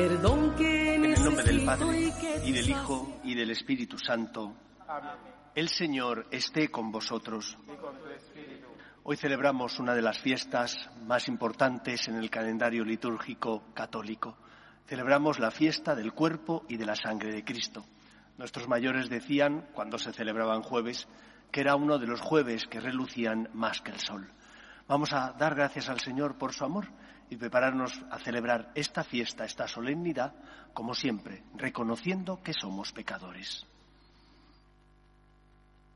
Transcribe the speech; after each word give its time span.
Perdón 0.00 0.54
que 0.56 0.94
en 0.94 1.04
el 1.04 1.22
nombre 1.22 1.44
del 1.44 1.62
Padre, 1.62 2.10
y 2.46 2.52
del 2.52 2.70
Hijo, 2.70 3.20
y 3.22 3.34
del 3.34 3.50
Espíritu 3.50 3.98
Santo. 3.98 4.54
El 5.54 5.68
Señor 5.68 6.26
esté 6.30 6.70
con 6.70 6.90
vosotros. 6.90 7.58
Hoy 9.02 9.18
celebramos 9.18 9.78
una 9.78 9.94
de 9.94 10.00
las 10.00 10.18
fiestas 10.18 10.88
más 11.04 11.28
importantes 11.28 12.08
en 12.08 12.14
el 12.14 12.30
calendario 12.30 12.82
litúrgico 12.82 13.74
católico. 13.74 14.38
Celebramos 14.86 15.38
la 15.38 15.50
fiesta 15.50 15.94
del 15.94 16.14
cuerpo 16.14 16.64
y 16.66 16.78
de 16.78 16.86
la 16.86 16.96
sangre 16.96 17.34
de 17.34 17.44
Cristo. 17.44 17.84
Nuestros 18.38 18.68
mayores 18.68 19.10
decían, 19.10 19.68
cuando 19.74 19.98
se 19.98 20.14
celebraban 20.14 20.62
jueves, 20.62 21.08
que 21.52 21.60
era 21.60 21.76
uno 21.76 21.98
de 21.98 22.06
los 22.06 22.22
jueves 22.22 22.66
que 22.70 22.80
relucían 22.80 23.50
más 23.52 23.82
que 23.82 23.90
el 23.90 24.00
sol. 24.00 24.32
Vamos 24.88 25.12
a 25.12 25.32
dar 25.32 25.54
gracias 25.54 25.90
al 25.90 26.00
Señor 26.00 26.38
por 26.38 26.54
su 26.54 26.64
amor 26.64 26.86
y 27.30 27.36
prepararnos 27.36 27.92
a 28.10 28.18
celebrar 28.18 28.72
esta 28.74 29.04
fiesta, 29.04 29.44
esta 29.44 29.68
solemnidad, 29.68 30.34
como 30.74 30.94
siempre, 30.94 31.44
reconociendo 31.54 32.42
que 32.42 32.52
somos 32.52 32.92
pecadores. 32.92 33.64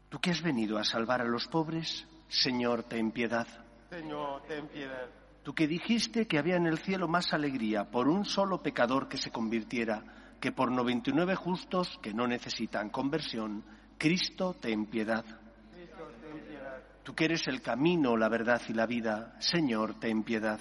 Tú 0.08 0.20
que 0.20 0.30
has 0.30 0.42
venido 0.42 0.78
a 0.78 0.84
salvar 0.84 1.20
a 1.20 1.24
los 1.24 1.48
pobres, 1.48 2.06
Señor, 2.28 2.84
ten 2.84 3.10
piedad. 3.10 3.48
Señor, 3.90 4.42
ten 4.46 4.68
piedad. 4.68 5.08
Tú 5.42 5.52
que 5.52 5.66
dijiste 5.66 6.26
que 6.26 6.38
había 6.38 6.56
en 6.56 6.66
el 6.66 6.78
cielo 6.78 7.08
más 7.08 7.34
alegría 7.34 7.90
por 7.90 8.08
un 8.08 8.24
solo 8.24 8.62
pecador 8.62 9.08
que 9.08 9.18
se 9.18 9.30
convirtiera 9.30 10.04
que 10.40 10.52
por 10.52 10.70
99 10.70 11.34
justos 11.34 11.98
que 12.02 12.14
no 12.14 12.26
necesitan 12.26 12.90
conversión, 12.90 13.64
Cristo, 13.98 14.54
ten 14.60 14.86
piedad. 14.86 15.24
Cristo, 15.72 16.08
ten 16.20 16.40
piedad. 16.46 16.82
Tú 17.02 17.14
que 17.14 17.24
eres 17.24 17.48
el 17.48 17.60
camino, 17.60 18.16
la 18.16 18.28
verdad 18.28 18.62
y 18.68 18.72
la 18.72 18.86
vida, 18.86 19.34
Señor, 19.40 19.98
ten 19.98 20.22
piedad. 20.22 20.60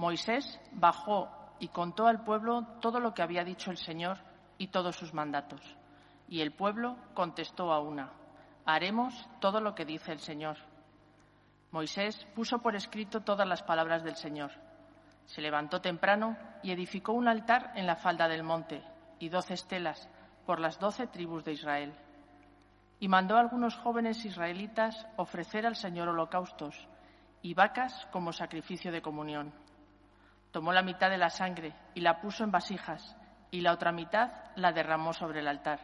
Moisés 0.00 0.58
bajó 0.72 1.28
y 1.58 1.68
contó 1.68 2.06
al 2.06 2.24
pueblo 2.24 2.64
todo 2.80 3.00
lo 3.00 3.12
que 3.12 3.20
había 3.20 3.44
dicho 3.44 3.70
el 3.70 3.76
Señor 3.76 4.16
y 4.56 4.68
todos 4.68 4.96
sus 4.96 5.12
mandatos. 5.12 5.60
Y 6.26 6.40
el 6.40 6.52
pueblo 6.52 6.96
contestó 7.12 7.70
a 7.70 7.80
una, 7.80 8.10
haremos 8.64 9.28
todo 9.40 9.60
lo 9.60 9.74
que 9.74 9.84
dice 9.84 10.12
el 10.12 10.20
Señor. 10.20 10.56
Moisés 11.70 12.26
puso 12.34 12.60
por 12.62 12.76
escrito 12.76 13.20
todas 13.20 13.46
las 13.46 13.62
palabras 13.62 14.02
del 14.02 14.16
Señor. 14.16 14.52
Se 15.26 15.42
levantó 15.42 15.82
temprano 15.82 16.34
y 16.62 16.70
edificó 16.72 17.12
un 17.12 17.28
altar 17.28 17.70
en 17.74 17.86
la 17.86 17.96
falda 17.96 18.26
del 18.26 18.42
monte 18.42 18.82
y 19.18 19.28
doce 19.28 19.52
estelas 19.52 20.08
por 20.46 20.60
las 20.60 20.78
doce 20.78 21.08
tribus 21.08 21.44
de 21.44 21.52
Israel. 21.52 21.92
Y 23.00 23.08
mandó 23.08 23.36
a 23.36 23.40
algunos 23.40 23.76
jóvenes 23.76 24.24
israelitas 24.24 25.06
ofrecer 25.16 25.66
al 25.66 25.76
Señor 25.76 26.08
holocaustos 26.08 26.88
y 27.42 27.52
vacas 27.52 28.08
como 28.10 28.32
sacrificio 28.32 28.92
de 28.92 29.02
comunión. 29.02 29.52
Tomó 30.50 30.72
la 30.72 30.82
mitad 30.82 31.10
de 31.10 31.18
la 31.18 31.30
sangre 31.30 31.74
y 31.94 32.00
la 32.00 32.20
puso 32.20 32.44
en 32.44 32.50
vasijas, 32.50 33.16
y 33.50 33.60
la 33.60 33.72
otra 33.72 33.92
mitad 33.92 34.30
la 34.56 34.72
derramó 34.72 35.12
sobre 35.12 35.40
el 35.40 35.48
altar. 35.48 35.80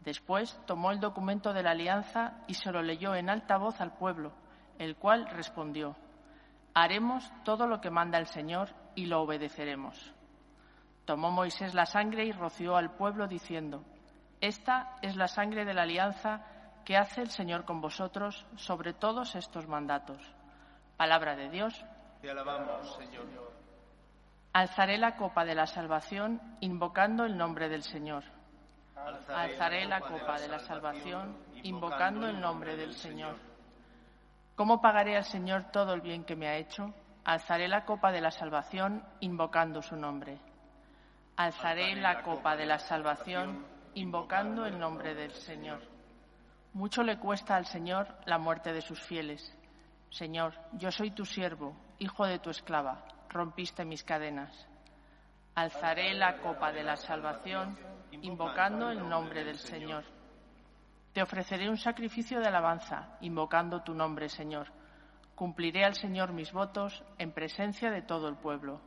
Después 0.00 0.58
tomó 0.66 0.90
el 0.92 1.00
documento 1.00 1.52
de 1.52 1.62
la 1.62 1.72
alianza 1.72 2.38
y 2.46 2.54
se 2.54 2.72
lo 2.72 2.82
leyó 2.82 3.14
en 3.14 3.28
alta 3.28 3.58
voz 3.58 3.80
al 3.80 3.92
pueblo, 3.92 4.32
el 4.78 4.96
cual 4.96 5.28
respondió, 5.30 5.96
Haremos 6.72 7.30
todo 7.44 7.66
lo 7.66 7.80
que 7.80 7.90
manda 7.90 8.18
el 8.18 8.26
Señor 8.26 8.70
y 8.94 9.06
lo 9.06 9.22
obedeceremos. 9.22 10.14
Tomó 11.04 11.30
Moisés 11.30 11.74
la 11.74 11.86
sangre 11.86 12.24
y 12.24 12.32
roció 12.32 12.76
al 12.76 12.92
pueblo 12.92 13.26
diciendo, 13.26 13.84
Esta 14.40 14.96
es 15.02 15.16
la 15.16 15.28
sangre 15.28 15.64
de 15.64 15.74
la 15.74 15.82
alianza 15.82 16.46
que 16.84 16.96
hace 16.96 17.20
el 17.20 17.30
Señor 17.30 17.64
con 17.64 17.80
vosotros 17.80 18.46
sobre 18.56 18.92
todos 18.94 19.34
estos 19.34 19.66
mandatos. 19.66 20.22
Palabra 20.96 21.36
de 21.36 21.50
Dios. 21.50 21.84
Te 22.22 22.30
alabamos, 22.30 22.96
Señor. 22.96 23.26
Alzaré 24.52 24.98
la 24.98 25.14
copa 25.14 25.44
de 25.44 25.54
la 25.54 25.66
salvación 25.66 26.40
invocando 26.58 27.24
el 27.24 27.36
nombre 27.36 27.68
del 27.68 27.84
Señor. 27.84 28.24
Alzaré 29.28 29.84
la 29.84 30.00
copa 30.00 30.40
de 30.40 30.48
la 30.48 30.58
salvación 30.58 31.36
invocando 31.62 32.26
el 32.26 32.40
nombre 32.40 32.76
del 32.76 32.94
Señor. 32.94 33.36
¿Cómo 34.56 34.80
pagaré 34.80 35.16
al 35.16 35.24
Señor 35.24 35.70
todo 35.70 35.94
el 35.94 36.00
bien 36.00 36.24
que 36.24 36.34
me 36.34 36.48
ha 36.48 36.56
hecho? 36.56 36.92
Alzaré 37.24 37.68
la 37.68 37.84
copa 37.84 38.10
de 38.10 38.20
la 38.20 38.32
salvación 38.32 39.04
invocando 39.20 39.82
su 39.82 39.94
nombre. 39.94 40.40
Alzaré 41.36 41.94
la 41.94 42.22
copa 42.22 42.56
de 42.56 42.66
la 42.66 42.80
salvación 42.80 43.64
invocando 43.94 44.66
el 44.66 44.80
nombre 44.80 45.14
del 45.14 45.30
Señor. 45.30 45.80
Mucho 46.72 47.04
le 47.04 47.20
cuesta 47.20 47.54
al 47.54 47.66
Señor 47.66 48.16
la 48.26 48.38
muerte 48.38 48.72
de 48.72 48.82
sus 48.82 49.00
fieles. 49.00 49.56
Señor, 50.10 50.54
yo 50.72 50.90
soy 50.90 51.12
tu 51.12 51.24
siervo, 51.24 51.76
hijo 52.00 52.26
de 52.26 52.40
tu 52.40 52.50
esclava 52.50 53.04
rompiste 53.30 53.84
mis 53.84 54.02
cadenas. 54.04 54.68
Alzaré 55.54 56.14
la 56.14 56.38
copa 56.38 56.72
de 56.72 56.82
la 56.82 56.96
salvación, 56.96 57.78
invocando 58.12 58.90
el 58.90 59.08
nombre 59.08 59.44
del 59.44 59.58
Señor. 59.58 60.04
Te 61.12 61.22
ofreceré 61.22 61.68
un 61.68 61.76
sacrificio 61.76 62.40
de 62.40 62.48
alabanza, 62.48 63.16
invocando 63.20 63.82
tu 63.82 63.94
nombre, 63.94 64.28
Señor. 64.28 64.68
Cumpliré 65.34 65.84
al 65.84 65.94
Señor 65.94 66.32
mis 66.32 66.52
votos 66.52 67.02
en 67.18 67.32
presencia 67.32 67.90
de 67.90 68.02
todo 68.02 68.28
el 68.28 68.36
pueblo. 68.36 68.80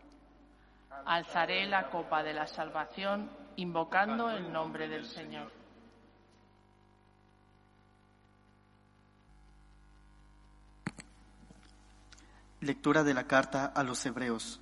Alzaré 1.06 1.66
la 1.66 1.90
copa 1.90 2.24
de 2.24 2.34
la 2.34 2.48
salvación, 2.48 3.30
invocando 3.56 4.30
el 4.30 4.52
nombre 4.52 4.88
del 4.88 5.06
Señor. 5.06 5.63
Lectura 12.64 13.04
de 13.04 13.14
la 13.14 13.28
carta 13.28 13.66
a 13.66 13.84
los 13.84 14.06
Hebreos. 14.06 14.62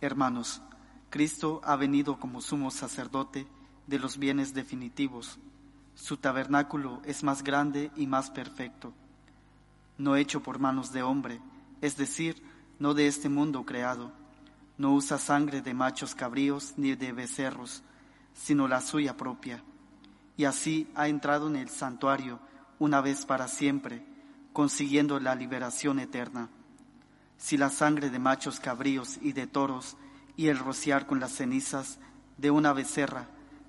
Hermanos, 0.00 0.60
Cristo 1.08 1.60
ha 1.62 1.76
venido 1.76 2.18
como 2.18 2.40
sumo 2.40 2.72
sacerdote 2.72 3.46
de 3.86 4.00
los 4.00 4.18
bienes 4.18 4.54
definitivos. 4.54 5.38
Su 5.94 6.16
tabernáculo 6.16 7.00
es 7.04 7.22
más 7.22 7.44
grande 7.44 7.92
y 7.94 8.08
más 8.08 8.32
perfecto, 8.32 8.92
no 9.98 10.16
hecho 10.16 10.42
por 10.42 10.58
manos 10.58 10.92
de 10.92 11.04
hombre, 11.04 11.40
es 11.80 11.96
decir, 11.96 12.42
no 12.80 12.92
de 12.92 13.06
este 13.06 13.28
mundo 13.28 13.64
creado. 13.64 14.10
No 14.76 14.92
usa 14.92 15.16
sangre 15.16 15.62
de 15.62 15.74
machos 15.74 16.16
cabríos 16.16 16.74
ni 16.76 16.96
de 16.96 17.12
becerros, 17.12 17.84
sino 18.34 18.66
la 18.66 18.80
suya 18.80 19.16
propia. 19.16 19.62
Y 20.36 20.44
así 20.44 20.90
ha 20.96 21.06
entrado 21.06 21.46
en 21.46 21.54
el 21.54 21.68
santuario 21.68 22.40
una 22.80 23.00
vez 23.00 23.24
para 23.26 23.46
siempre, 23.46 24.04
consiguiendo 24.52 25.20
la 25.20 25.36
liberación 25.36 26.00
eterna 26.00 26.48
si 27.42 27.56
la 27.56 27.70
sangre 27.70 28.08
de 28.08 28.20
machos 28.20 28.60
cabríos 28.60 29.18
y 29.20 29.32
de 29.32 29.48
toros 29.48 29.96
y 30.36 30.46
el 30.46 30.60
rociar 30.60 31.08
con 31.08 31.18
las 31.18 31.32
cenizas 31.32 31.98
de 32.38 32.52
una 32.52 32.72
becerra 32.72 33.26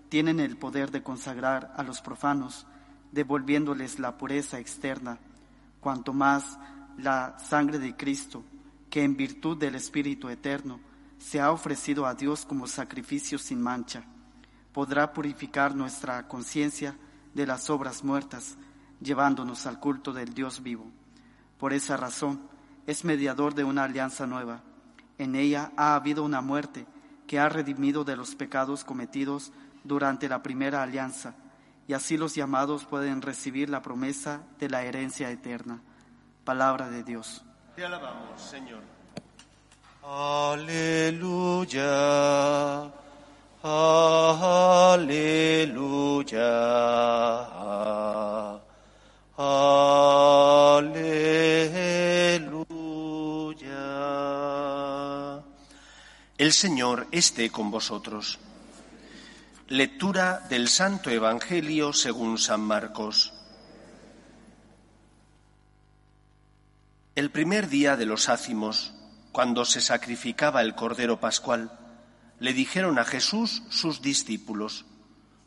tienen 0.09 0.39
el 0.39 0.57
poder 0.57 0.91
de 0.91 1.01
consagrar 1.01 1.73
a 1.75 1.81
los 1.81 1.99
profanos, 1.99 2.67
devolviéndoles 3.11 3.97
la 3.97 4.15
pureza 4.15 4.59
externa, 4.59 5.17
cuanto 5.79 6.13
más 6.13 6.59
la 6.99 7.35
sangre 7.39 7.79
de 7.79 7.95
Cristo, 7.95 8.43
que 8.91 9.03
en 9.03 9.17
virtud 9.17 9.57
del 9.57 9.73
Espíritu 9.73 10.29
Eterno 10.29 10.79
se 11.17 11.41
ha 11.41 11.51
ofrecido 11.51 12.05
a 12.05 12.13
Dios 12.13 12.45
como 12.45 12.67
sacrificio 12.67 13.39
sin 13.39 13.59
mancha, 13.59 14.03
podrá 14.71 15.13
purificar 15.13 15.75
nuestra 15.75 16.27
conciencia 16.27 16.95
de 17.33 17.47
las 17.47 17.71
obras 17.71 18.03
muertas, 18.03 18.55
llevándonos 19.01 19.65
al 19.65 19.79
culto 19.79 20.13
del 20.13 20.31
Dios 20.35 20.61
vivo. 20.61 20.85
Por 21.57 21.73
esa 21.73 21.97
razón, 21.97 22.52
es 22.87 23.05
mediador 23.05 23.53
de 23.55 23.63
una 23.63 23.83
alianza 23.83 24.27
nueva. 24.27 24.61
En 25.17 25.35
ella 25.35 25.71
ha 25.77 25.95
habido 25.95 26.23
una 26.23 26.41
muerte 26.41 26.85
que 27.27 27.39
ha 27.39 27.49
redimido 27.49 28.03
de 28.03 28.15
los 28.15 28.35
pecados 28.35 28.83
cometidos 28.83 29.51
durante 29.83 30.29
la 30.29 30.43
primera 30.43 30.81
alianza, 30.81 31.35
y 31.87 31.93
así 31.93 32.17
los 32.17 32.35
llamados 32.35 32.85
pueden 32.85 33.21
recibir 33.21 33.69
la 33.69 33.81
promesa 33.81 34.41
de 34.59 34.69
la 34.69 34.83
herencia 34.83 35.29
eterna. 35.29 35.81
Palabra 36.45 36.89
de 36.89 37.03
Dios. 37.03 37.43
Te 37.75 37.85
alabamos, 37.85 38.41
Señor. 38.41 38.81
Aleluya. 40.03 41.81
Aleluya. 43.63 45.23
Aleluya. 49.37 51.33
Señor 56.53 57.07
esté 57.11 57.49
con 57.49 57.71
vosotros. 57.71 58.39
Lectura 59.67 60.45
del 60.49 60.67
Santo 60.67 61.09
Evangelio 61.09 61.93
según 61.93 62.37
San 62.37 62.61
Marcos. 62.61 63.33
El 67.15 67.31
primer 67.31 67.69
día 67.69 67.95
de 67.95 68.05
los 68.05 68.29
ácimos, 68.29 68.93
cuando 69.31 69.65
se 69.65 69.81
sacrificaba 69.81 70.61
el 70.61 70.75
Cordero 70.75 71.19
Pascual, 71.19 71.71
le 72.39 72.53
dijeron 72.53 72.99
a 72.99 73.05
Jesús 73.05 73.63
sus 73.69 74.01
discípulos, 74.01 74.85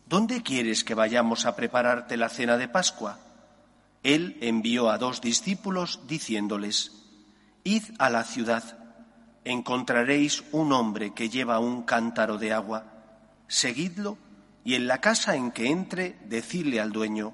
¿Dónde 0.06 0.42
quieres 0.42 0.84
que 0.84 0.94
vayamos 0.94 1.46
a 1.46 1.56
prepararte 1.56 2.16
la 2.16 2.28
cena 2.28 2.56
de 2.56 2.68
Pascua? 2.68 3.18
Él 4.02 4.38
envió 4.40 4.90
a 4.90 4.98
dos 4.98 5.20
discípulos 5.20 6.00
diciéndoles, 6.06 6.92
Id 7.64 7.82
a 7.98 8.10
la 8.10 8.22
ciudad, 8.22 8.85
encontraréis 9.46 10.42
un 10.50 10.72
hombre 10.72 11.14
que 11.14 11.30
lleva 11.30 11.60
un 11.60 11.82
cántaro 11.82 12.36
de 12.36 12.52
agua, 12.52 12.84
seguidlo 13.46 14.18
y 14.64 14.74
en 14.74 14.88
la 14.88 15.00
casa 15.00 15.36
en 15.36 15.52
que 15.52 15.68
entre, 15.68 16.18
decidle 16.24 16.80
al 16.80 16.90
dueño, 16.90 17.32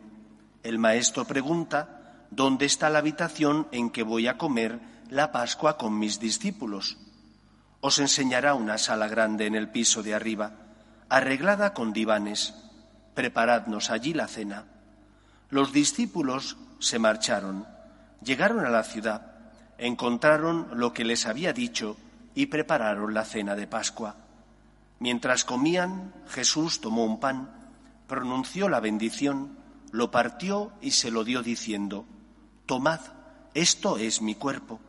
el 0.62 0.78
maestro 0.78 1.24
pregunta, 1.24 2.26
¿dónde 2.30 2.66
está 2.66 2.90
la 2.90 2.98
habitación 2.98 3.66
en 3.72 3.88
que 3.88 4.02
voy 4.02 4.28
a 4.28 4.36
comer 4.36 4.78
la 5.08 5.32
Pascua 5.32 5.78
con 5.78 5.98
mis 5.98 6.20
discípulos? 6.20 6.98
Os 7.80 7.98
enseñará 7.98 8.52
una 8.52 8.76
sala 8.76 9.08
grande 9.08 9.46
en 9.46 9.54
el 9.54 9.70
piso 9.70 10.02
de 10.02 10.14
arriba, 10.14 10.52
arreglada 11.08 11.72
con 11.72 11.94
divanes. 11.94 12.54
Preparadnos 13.14 13.90
allí 13.90 14.12
la 14.12 14.28
cena. 14.28 14.66
Los 15.48 15.72
discípulos 15.72 16.58
se 16.78 16.98
marcharon, 16.98 17.66
llegaron 18.22 18.64
a 18.64 18.70
la 18.70 18.84
ciudad, 18.84 19.32
encontraron 19.78 20.68
lo 20.74 20.92
que 20.92 21.04
les 21.04 21.26
había 21.26 21.52
dicho 21.52 21.96
y 22.34 22.46
prepararon 22.46 23.14
la 23.14 23.24
cena 23.24 23.54
de 23.54 23.66
Pascua. 23.66 24.16
Mientras 24.98 25.44
comían, 25.44 26.12
Jesús 26.28 26.80
tomó 26.80 27.04
un 27.04 27.18
pan, 27.18 27.50
pronunció 28.06 28.68
la 28.68 28.80
bendición, 28.80 29.58
lo 29.90 30.10
partió 30.10 30.72
y 30.80 30.92
se 30.92 31.10
lo 31.10 31.24
dio 31.24 31.42
diciendo, 31.42 32.06
Tomad, 32.66 33.00
esto 33.54 33.98
es 33.98 34.22
mi 34.22 34.34
cuerpo. 34.34 34.80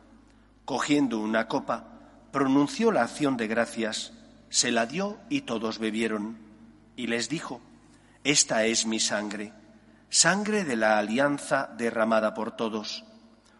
Cogiendo 0.64 1.18
una 1.18 1.48
copa, 1.48 1.84
pronunció 2.30 2.92
la 2.92 3.02
acción 3.02 3.36
de 3.36 3.48
gracias, 3.48 4.12
se 4.48 4.70
la 4.70 4.86
dio 4.86 5.18
y 5.28 5.42
todos 5.42 5.78
bebieron. 5.78 6.38
Y 6.96 7.08
les 7.08 7.28
dijo, 7.28 7.60
Esta 8.22 8.64
es 8.64 8.86
mi 8.86 9.00
sangre, 9.00 9.52
sangre 10.08 10.64
de 10.64 10.76
la 10.76 10.98
alianza 10.98 11.68
derramada 11.76 12.34
por 12.34 12.52
todos. 12.52 13.04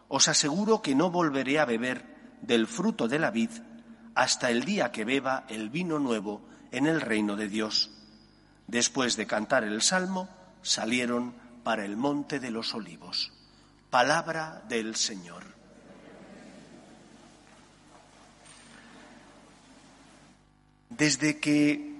Os 0.07 0.27
aseguro 0.29 0.81
que 0.81 0.95
no 0.95 1.11
volveré 1.11 1.59
a 1.59 1.65
beber 1.65 2.37
del 2.41 2.65
fruto 2.65 3.07
de 3.07 3.19
la 3.19 3.29
vid 3.29 3.51
hasta 4.15 4.49
el 4.49 4.63
día 4.63 4.91
que 4.91 5.03
beba 5.03 5.45
el 5.49 5.69
vino 5.69 5.99
nuevo 5.99 6.41
en 6.71 6.87
el 6.87 7.01
reino 7.01 7.35
de 7.35 7.49
Dios. 7.49 7.91
Después 8.67 9.17
de 9.17 9.27
cantar 9.27 9.63
el 9.63 9.81
salmo, 9.81 10.29
salieron 10.63 11.35
para 11.63 11.85
el 11.85 11.97
monte 11.97 12.39
de 12.39 12.49
los 12.49 12.73
olivos. 12.73 13.31
Palabra 13.89 14.63
del 14.67 14.95
Señor. 14.95 15.43
Desde 20.89 21.39
que 21.39 21.93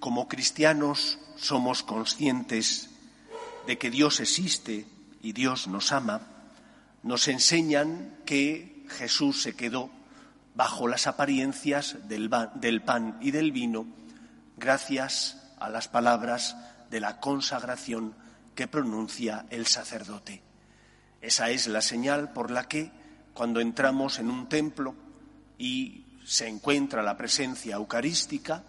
como 0.00 0.26
cristianos 0.26 1.18
somos 1.36 1.82
conscientes 1.82 2.88
de 3.66 3.76
que 3.76 3.90
Dios 3.90 4.20
existe 4.20 4.86
y 5.20 5.32
Dios 5.32 5.68
nos 5.68 5.92
ama, 5.92 6.22
nos 7.02 7.28
enseñan 7.28 8.16
que 8.24 8.86
Jesús 8.88 9.42
se 9.42 9.54
quedó 9.54 9.90
bajo 10.58 10.88
las 10.88 11.06
apariencias 11.06 12.08
del, 12.08 12.28
pan 12.84 13.16
y 13.20 13.30
del 13.30 13.52
vino 13.52 13.86
gracias 14.56 15.40
a 15.60 15.70
las 15.70 15.86
palabras 15.86 16.56
de 16.90 16.98
la 16.98 17.20
consagración 17.20 18.12
que 18.56 18.66
pronuncia 18.66 19.46
el 19.50 19.68
sacerdote. 19.68 20.42
Esa 21.20 21.50
es 21.50 21.68
la 21.68 21.80
señal 21.80 22.32
por 22.32 22.50
la 22.50 22.64
que 22.64 22.90
cuando 23.34 23.60
entramos 23.60 24.18
en 24.18 24.30
un 24.32 24.48
templo 24.48 24.96
y 25.58 26.18
se 26.24 26.48
encuentra 26.48 27.04
la 27.04 27.16
presencia 27.16 27.76
eucarística, 27.76 28.64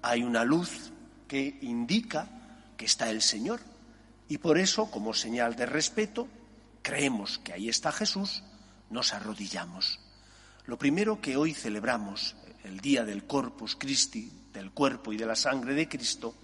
hay 0.00 0.22
una 0.22 0.44
luz 0.44 0.92
que 1.28 1.58
indica 1.60 2.26
que 2.78 2.86
está 2.86 3.10
el 3.10 3.20
Señor. 3.20 3.60
Y 4.28 4.38
por 4.38 4.56
eso, 4.56 4.90
como 4.90 5.12
señal 5.12 5.56
de 5.56 5.66
respeto, 5.66 6.26
creemos 6.80 7.36
que 7.36 7.52
ahí 7.52 7.68
está 7.68 7.92
Jesús, 7.92 8.42
nos 8.88 9.12
arrodillamos. 9.12 10.03
Lo 10.66 10.78
primero 10.78 11.20
que 11.20 11.36
hoy 11.36 11.52
celebramos, 11.52 12.36
el 12.64 12.80
día 12.80 13.04
del 13.04 13.26
Corpus 13.26 13.76
Christi, 13.76 14.32
del 14.50 14.70
cuerpo 14.70 15.12
y 15.12 15.18
de 15.18 15.26
la 15.26 15.36
sangre 15.36 15.74
de 15.74 15.88
Cristo, 15.88 16.34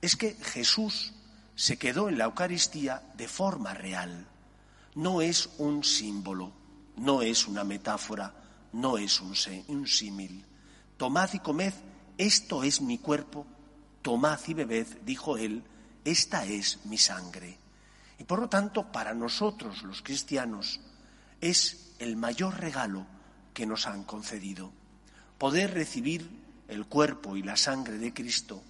es 0.00 0.16
que 0.16 0.34
Jesús 0.34 1.12
se 1.54 1.76
quedó 1.76 2.08
en 2.08 2.16
la 2.16 2.24
Eucaristía 2.24 3.02
de 3.14 3.28
forma 3.28 3.74
real. 3.74 4.26
No 4.94 5.20
es 5.20 5.50
un 5.58 5.84
símbolo, 5.84 6.50
no 6.96 7.20
es 7.20 7.46
una 7.46 7.62
metáfora, 7.62 8.34
no 8.72 8.96
es 8.96 9.20
un, 9.20 9.36
símil. 9.86 10.46
Tomad 10.96 11.34
y 11.34 11.40
comed, 11.40 11.74
esto 12.16 12.62
es 12.62 12.80
mi 12.80 12.98
cuerpo, 12.98 13.46
tomad 14.00 14.40
y 14.46 14.54
bebed, 14.54 14.86
dijo 15.04 15.36
él, 15.36 15.62
esta 16.06 16.46
es 16.46 16.86
mi 16.86 16.96
sangre. 16.96 17.58
Y 18.18 18.24
por 18.24 18.40
lo 18.40 18.48
tanto, 18.48 18.90
para 18.90 19.12
nosotros 19.12 19.82
los 19.82 20.00
cristianos 20.00 20.80
es 21.42 21.92
el 21.98 22.16
mayor 22.16 22.58
regalo 22.58 23.06
que 23.52 23.66
nos 23.66 23.86
han 23.86 24.04
concedido. 24.04 24.72
Poder 25.38 25.74
recibir 25.74 26.28
el 26.68 26.86
cuerpo 26.86 27.36
y 27.36 27.42
la 27.42 27.56
sangre 27.56 27.98
de 27.98 28.14
Cristo 28.14 28.62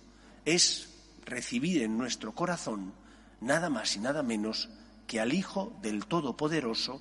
es 0.44 0.88
recibir 1.24 1.82
en 1.82 1.96
nuestro 1.96 2.34
corazón 2.34 2.92
nada 3.40 3.70
más 3.70 3.96
y 3.96 4.00
nada 4.00 4.22
menos 4.22 4.68
que 5.06 5.20
al 5.20 5.32
Hijo 5.32 5.76
del 5.82 6.06
Todopoderoso, 6.06 7.00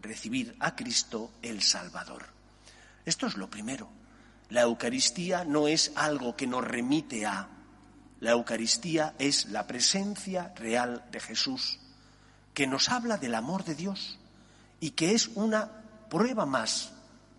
recibir 0.00 0.56
a 0.60 0.74
Cristo 0.74 1.30
el 1.42 1.62
Salvador. 1.62 2.24
Esto 3.04 3.26
es 3.26 3.36
lo 3.36 3.50
primero. 3.50 3.88
La 4.48 4.62
Eucaristía 4.62 5.44
no 5.44 5.68
es 5.68 5.92
algo 5.94 6.36
que 6.36 6.46
nos 6.46 6.64
remite 6.64 7.26
a. 7.26 7.48
La 8.20 8.32
Eucaristía 8.32 9.14
es 9.18 9.46
la 9.46 9.66
presencia 9.66 10.52
real 10.56 11.04
de 11.10 11.20
Jesús, 11.20 11.78
que 12.54 12.66
nos 12.66 12.88
habla 12.88 13.18
del 13.18 13.34
amor 13.34 13.64
de 13.64 13.74
Dios 13.74 14.18
y 14.80 14.90
que 14.92 15.12
es 15.12 15.28
una 15.28 15.70
prueba 16.08 16.46
más 16.46 16.92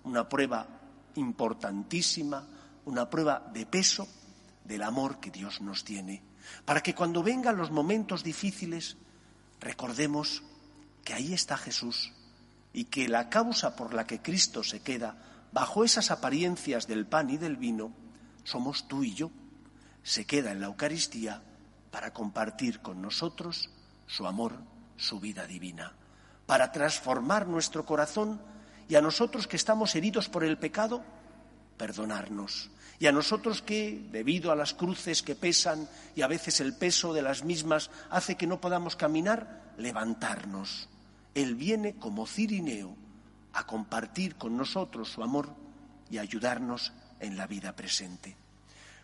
una 0.03 0.27
prueba 0.27 0.67
importantísima, 1.15 2.45
una 2.85 3.09
prueba 3.09 3.49
de 3.53 3.65
peso 3.65 4.07
del 4.63 4.83
amor 4.83 5.19
que 5.19 5.31
Dios 5.31 5.61
nos 5.61 5.83
tiene, 5.83 6.21
para 6.65 6.81
que 6.81 6.95
cuando 6.95 7.23
vengan 7.23 7.57
los 7.57 7.71
momentos 7.71 8.23
difíciles 8.23 8.97
recordemos 9.59 10.43
que 11.03 11.13
ahí 11.13 11.33
está 11.33 11.57
Jesús 11.57 12.11
y 12.73 12.85
que 12.85 13.07
la 13.07 13.29
causa 13.29 13.75
por 13.75 13.93
la 13.93 14.05
que 14.05 14.21
Cristo 14.21 14.63
se 14.63 14.81
queda 14.81 15.15
bajo 15.51 15.83
esas 15.83 16.11
apariencias 16.11 16.87
del 16.87 17.05
pan 17.05 17.29
y 17.29 17.37
del 17.37 17.57
vino 17.57 17.91
somos 18.43 18.87
tú 18.87 19.03
y 19.03 19.13
yo. 19.13 19.31
Se 20.03 20.25
queda 20.25 20.51
en 20.51 20.61
la 20.61 20.67
Eucaristía 20.67 21.41
para 21.91 22.13
compartir 22.13 22.79
con 22.79 23.01
nosotros 23.01 23.69
su 24.07 24.25
amor, 24.25 24.57
su 24.97 25.19
vida 25.19 25.45
divina, 25.45 25.93
para 26.45 26.71
transformar 26.71 27.47
nuestro 27.47 27.85
corazón 27.85 28.41
y 28.91 28.95
a 28.97 29.01
nosotros 29.01 29.47
que 29.47 29.55
estamos 29.55 29.95
heridos 29.95 30.27
por 30.27 30.43
el 30.43 30.57
pecado, 30.57 31.01
perdonarnos. 31.77 32.69
Y 32.99 33.07
a 33.07 33.13
nosotros 33.13 33.61
que, 33.61 34.05
debido 34.11 34.51
a 34.51 34.55
las 34.57 34.73
cruces 34.73 35.23
que 35.23 35.33
pesan 35.33 35.87
y 36.13 36.23
a 36.23 36.27
veces 36.27 36.59
el 36.59 36.73
peso 36.73 37.13
de 37.13 37.21
las 37.21 37.45
mismas 37.45 37.89
hace 38.09 38.35
que 38.35 38.47
no 38.47 38.59
podamos 38.59 38.97
caminar, 38.97 39.71
levantarnos. 39.77 40.89
Él 41.33 41.55
viene 41.55 41.95
como 41.95 42.27
Cirineo 42.27 42.93
a 43.53 43.65
compartir 43.65 44.35
con 44.35 44.57
nosotros 44.57 45.07
su 45.07 45.23
amor 45.23 45.55
y 46.09 46.17
ayudarnos 46.17 46.91
en 47.21 47.37
la 47.37 47.47
vida 47.47 47.73
presente. 47.73 48.35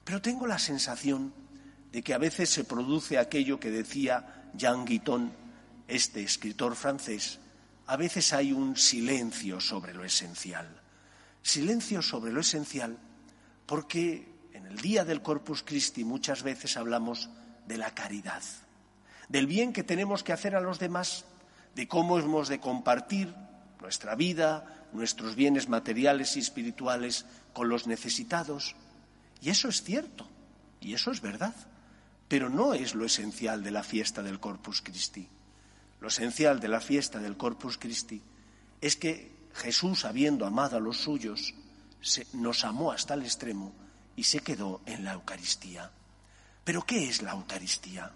Pero 0.04 0.22
tengo 0.22 0.48
la 0.48 0.60
sensación 0.60 1.34
de 1.94 2.04
que 2.04 2.14
a 2.14 2.18
veces 2.18 2.50
se 2.50 2.66
produce 2.66 3.18
aquello 3.18 3.58
que 3.58 3.72
decía 3.72 4.50
Jean 4.54 4.84
Guiton, 4.84 5.32
este 5.88 6.24
escritor 6.24 6.76
francés, 6.76 7.40
a 7.88 7.96
veces 7.96 8.34
hay 8.34 8.52
un 8.52 8.76
silencio 8.76 9.60
sobre 9.62 9.94
lo 9.94 10.04
esencial. 10.04 10.68
Silencio 11.42 12.02
sobre 12.02 12.34
lo 12.34 12.42
esencial 12.42 12.98
porque 13.66 14.28
en 14.54 14.66
el 14.68 14.78
día 14.78 15.06
del 15.06 15.22
Corpus 15.22 15.64
Christi 15.64 16.04
muchas 16.04 16.44
veces 16.44 16.76
hablamos 16.76 17.30
de 17.66 17.78
la 17.78 17.94
caridad, 17.94 18.44
del 19.30 19.48
bien 19.48 19.74
que 19.74 19.84
tenemos 19.84 20.24
que 20.24 20.34
hacer 20.34 20.56
a 20.56 20.62
los 20.62 20.80
demás, 20.80 21.26
de 21.76 21.88
cómo 21.88 22.18
hemos 22.20 22.50
de 22.50 22.60
compartir 22.60 23.34
nuestra 23.82 24.16
vida, 24.16 24.88
nuestros 24.94 25.36
bienes 25.36 25.70
materiales 25.70 26.36
y 26.36 26.40
espirituales 26.40 27.26
con 27.54 27.70
los 27.70 27.88
necesitados. 27.88 28.76
Y 29.42 29.50
eso 29.50 29.70
es 29.70 29.84
cierto, 29.84 30.28
y 30.82 30.94
eso 30.94 31.12
es 31.12 31.22
verdad, 31.22 31.54
pero 32.28 32.50
no 32.50 32.74
es 32.74 32.96
lo 32.96 33.06
esencial 33.06 33.64
de 33.64 33.72
la 33.72 33.84
fiesta 33.84 34.24
del 34.24 34.40
Corpus 34.40 34.82
Christi. 34.82 35.30
Lo 36.00 36.10
esencial 36.10 36.60
de 36.60 36.68
la 36.68 36.80
fiesta 36.80 37.20
del 37.20 37.38
Corpus 37.38 37.78
Christi 37.78 38.22
es 38.82 38.96
que 38.96 39.36
Jesús, 39.54 40.06
habiendo 40.06 40.46
amado 40.46 40.78
a 40.78 40.80
los 40.80 40.98
suyos, 40.98 41.54
nos 42.34 42.64
amó 42.64 42.92
hasta 42.92 43.16
el 43.16 43.24
extremo 43.24 43.74
y 44.16 44.24
se 44.24 44.40
quedó 44.40 44.82
en 44.86 45.04
la 45.04 45.14
Eucaristía. 45.14 45.92
¿Pero 46.64 46.86
qué 46.86 47.08
es 47.08 47.22
la 47.22 47.32
Eucaristía? 47.32 48.12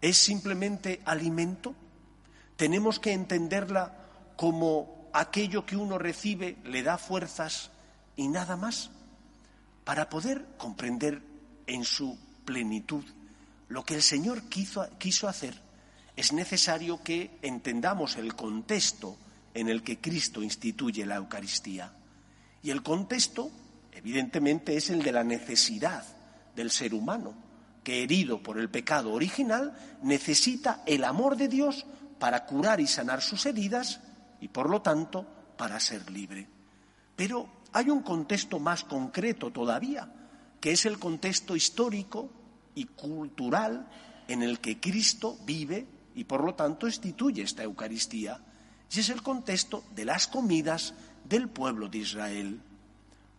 ¿Es 0.00 0.16
simplemente 0.16 1.00
alimento? 1.04 1.74
Tenemos 2.56 2.98
que 2.98 3.12
entenderla 3.12 3.96
como 4.36 5.10
aquello 5.12 5.64
que 5.64 5.76
uno 5.76 5.98
recibe 5.98 6.56
le 6.64 6.82
da 6.82 6.98
fuerzas 6.98 7.70
y 8.16 8.28
nada 8.28 8.56
más. 8.56 8.90
Para 9.84 10.08
poder 10.08 10.46
comprender 10.56 11.22
en 11.66 11.84
su 11.84 12.18
plenitud 12.44 13.04
lo 13.68 13.84
que 13.84 13.94
el 13.94 14.02
Señor 14.02 14.42
quiso, 14.48 15.28
hacer, 15.28 15.60
es 16.16 16.32
necesario 16.32 17.02
que 17.02 17.38
entendamos 17.42 18.16
el 18.16 18.34
contexto 18.34 19.16
en 19.52 19.68
el 19.68 19.82
que 19.82 20.00
Cristo 20.00 20.42
instituye 20.42 21.06
la 21.06 21.16
Eucaristía. 21.16 21.92
Y 22.62 22.70
el 22.70 22.82
contexto, 22.82 23.50
evidentemente, 23.92 24.76
es 24.76 24.90
el 24.90 25.02
de 25.02 25.12
la 25.12 25.24
necesidad 25.24 26.04
del 26.54 26.70
ser 26.70 26.94
humano, 26.94 27.34
que 27.82 28.02
herido 28.02 28.42
por 28.42 28.58
el 28.58 28.70
pecado 28.70 29.12
original, 29.12 29.76
necesita 30.02 30.82
el 30.86 31.04
amor 31.04 31.36
de 31.36 31.48
Dios 31.48 31.84
para 32.18 32.46
curar 32.46 32.80
y 32.80 32.86
sanar 32.86 33.20
sus 33.20 33.44
heridas 33.46 34.00
y, 34.40 34.48
por 34.48 34.70
lo 34.70 34.82
tanto, 34.82 35.26
para 35.56 35.78
ser 35.80 36.10
libre. 36.10 36.46
Pero 37.16 37.48
hay 37.72 37.90
un 37.90 38.02
contexto 38.02 38.58
más 38.58 38.84
concreto 38.84 39.50
todavía, 39.50 40.08
que 40.60 40.72
es 40.72 40.86
el 40.86 40.98
contexto 40.98 41.56
histórico 41.56 42.30
y 42.74 42.84
cultural 42.84 43.86
en 44.28 44.42
el 44.42 44.60
que 44.60 44.80
Cristo 44.80 45.38
vive 45.44 45.86
y 46.14 46.24
por 46.24 46.44
lo 46.44 46.54
tanto 46.54 46.86
instituye 46.86 47.42
esta 47.42 47.62
Eucaristía. 47.62 48.40
Y 48.90 49.00
es 49.00 49.08
el 49.08 49.22
contexto 49.22 49.84
de 49.94 50.04
las 50.04 50.28
comidas 50.28 50.94
del 51.24 51.48
pueblo 51.48 51.88
de 51.88 51.98
Israel. 51.98 52.60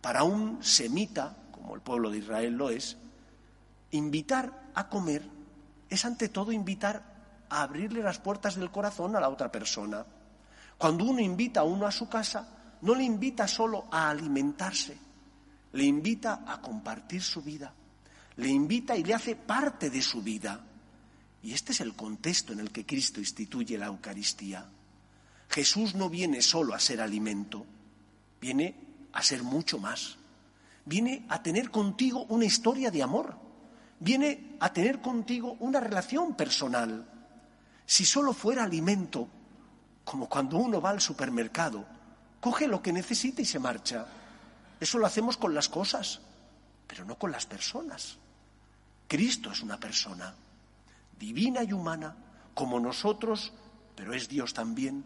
Para 0.00 0.22
un 0.22 0.62
semita, 0.62 1.36
como 1.50 1.74
el 1.74 1.80
pueblo 1.80 2.10
de 2.10 2.18
Israel 2.18 2.54
lo 2.54 2.70
es, 2.70 2.96
invitar 3.90 4.70
a 4.74 4.88
comer 4.88 5.36
es 5.88 6.04
ante 6.04 6.28
todo 6.28 6.52
invitar 6.52 7.02
a 7.48 7.62
abrirle 7.62 8.02
las 8.02 8.18
puertas 8.18 8.56
del 8.56 8.70
corazón 8.70 9.14
a 9.16 9.20
la 9.20 9.28
otra 9.28 9.50
persona. 9.52 10.04
Cuando 10.78 11.04
uno 11.04 11.20
invita 11.20 11.60
a 11.60 11.64
uno 11.64 11.86
a 11.86 11.92
su 11.92 12.08
casa, 12.08 12.48
no 12.82 12.94
le 12.94 13.04
invita 13.04 13.46
solo 13.46 13.86
a 13.90 14.10
alimentarse, 14.10 14.98
le 15.72 15.84
invita 15.84 16.44
a 16.46 16.60
compartir 16.60 17.22
su 17.22 17.42
vida, 17.42 17.72
le 18.36 18.48
invita 18.48 18.96
y 18.96 19.04
le 19.04 19.14
hace 19.14 19.36
parte 19.36 19.90
de 19.90 20.02
su 20.02 20.22
vida. 20.22 20.60
Y 21.46 21.52
este 21.52 21.70
es 21.70 21.80
el 21.80 21.94
contexto 21.94 22.52
en 22.52 22.58
el 22.58 22.72
que 22.72 22.84
Cristo 22.84 23.20
instituye 23.20 23.78
la 23.78 23.86
Eucaristía. 23.86 24.66
Jesús 25.48 25.94
no 25.94 26.10
viene 26.10 26.42
solo 26.42 26.74
a 26.74 26.80
ser 26.80 27.00
alimento, 27.00 27.64
viene 28.40 28.74
a 29.12 29.22
ser 29.22 29.44
mucho 29.44 29.78
más. 29.78 30.16
Viene 30.84 31.24
a 31.28 31.44
tener 31.44 31.70
contigo 31.70 32.26
una 32.30 32.46
historia 32.46 32.90
de 32.90 33.00
amor, 33.00 33.38
viene 34.00 34.56
a 34.58 34.72
tener 34.72 35.00
contigo 35.00 35.56
una 35.60 35.78
relación 35.78 36.34
personal. 36.34 37.08
Si 37.86 38.04
solo 38.04 38.32
fuera 38.32 38.64
alimento, 38.64 39.28
como 40.04 40.28
cuando 40.28 40.56
uno 40.56 40.80
va 40.80 40.90
al 40.90 41.00
supermercado, 41.00 41.86
coge 42.40 42.66
lo 42.66 42.82
que 42.82 42.92
necesita 42.92 43.40
y 43.40 43.44
se 43.44 43.60
marcha. 43.60 44.04
Eso 44.80 44.98
lo 44.98 45.06
hacemos 45.06 45.36
con 45.36 45.54
las 45.54 45.68
cosas, 45.68 46.18
pero 46.88 47.04
no 47.04 47.16
con 47.16 47.30
las 47.30 47.46
personas. 47.46 48.18
Cristo 49.06 49.52
es 49.52 49.62
una 49.62 49.78
persona 49.78 50.34
divina 51.18 51.62
y 51.62 51.72
humana, 51.72 52.16
como 52.54 52.80
nosotros, 52.80 53.52
pero 53.94 54.14
es 54.14 54.28
Dios 54.28 54.54
también, 54.54 55.04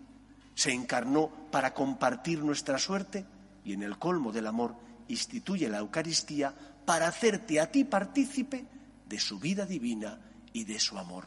se 0.55 0.73
encarnó 0.73 1.31
para 1.51 1.75
compartir 1.75 2.43
nuestra 2.43 2.79
suerte 2.79 3.25
y 3.65 3.73
en 3.73 3.83
el 3.83 3.99
colmo 3.99 4.33
del 4.33 4.47
amor 4.47 4.75
instituye 5.09 5.69
la 5.69 5.79
Eucaristía 5.79 6.55
para 6.85 7.09
hacerte 7.09 7.61
a 7.61 7.71
ti 7.71 7.85
partícipe 7.85 8.67
de 9.07 9.21
su 9.21 9.39
vida 9.39 9.67
divina 9.67 10.19
y 10.53 10.65
de 10.65 10.79
su 10.79 10.99
amor. 10.99 11.25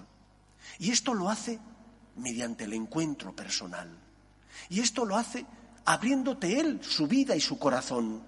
Y 0.79 0.91
esto 0.91 1.13
lo 1.13 1.29
hace 1.29 1.59
mediante 2.15 2.65
el 2.65 2.73
encuentro 2.73 3.35
personal. 3.35 3.89
Y 4.69 4.79
esto 4.79 5.05
lo 5.05 5.17
hace 5.17 5.45
abriéndote 5.85 6.59
Él 6.59 6.79
su 6.81 7.07
vida 7.07 7.35
y 7.35 7.41
su 7.41 7.59
corazón. 7.59 8.21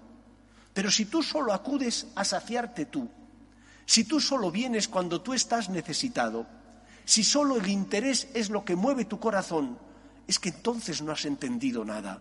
Pero 0.74 0.90
si 0.90 1.06
tú 1.06 1.22
solo 1.22 1.52
acudes 1.52 2.06
a 2.14 2.24
saciarte 2.24 2.86
tú, 2.86 3.08
si 3.86 4.04
tú 4.04 4.20
solo 4.20 4.50
vienes 4.50 4.88
cuando 4.88 5.22
tú 5.22 5.32
estás 5.32 5.70
necesitado, 5.70 6.46
si 7.04 7.22
solo 7.22 7.56
el 7.56 7.68
interés 7.68 8.28
es 8.34 8.50
lo 8.50 8.64
que 8.64 8.74
mueve 8.74 9.04
tu 9.04 9.20
corazón, 9.20 9.78
es 10.26 10.40
que 10.40 10.48
entonces 10.48 11.00
no 11.02 11.12
has 11.12 11.24
entendido 11.24 11.84
nada. 11.84 12.20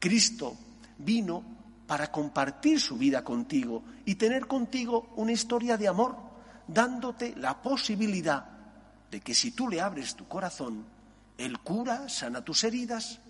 Cristo 0.00 0.56
vino 0.98 1.44
para 1.86 2.10
compartir 2.10 2.80
su 2.80 2.96
vida 2.96 3.22
contigo 3.22 3.84
y 4.04 4.16
tener 4.16 4.48
contigo 4.48 5.12
una 5.16 5.30
historia 5.30 5.76
de 5.76 5.86
amor, 5.86 6.16
dándote 6.66 7.34
la 7.36 7.62
posibilidad 7.62 8.44
de 9.08 9.20
que 9.20 9.34
si 9.34 9.52
tú 9.52 9.68
le 9.68 9.80
abres 9.80 10.16
tu 10.16 10.26
corazón, 10.26 10.84
Él 11.38 11.60
cura, 11.60 12.08
sana 12.08 12.44
tus 12.44 12.64
heridas 12.64 13.20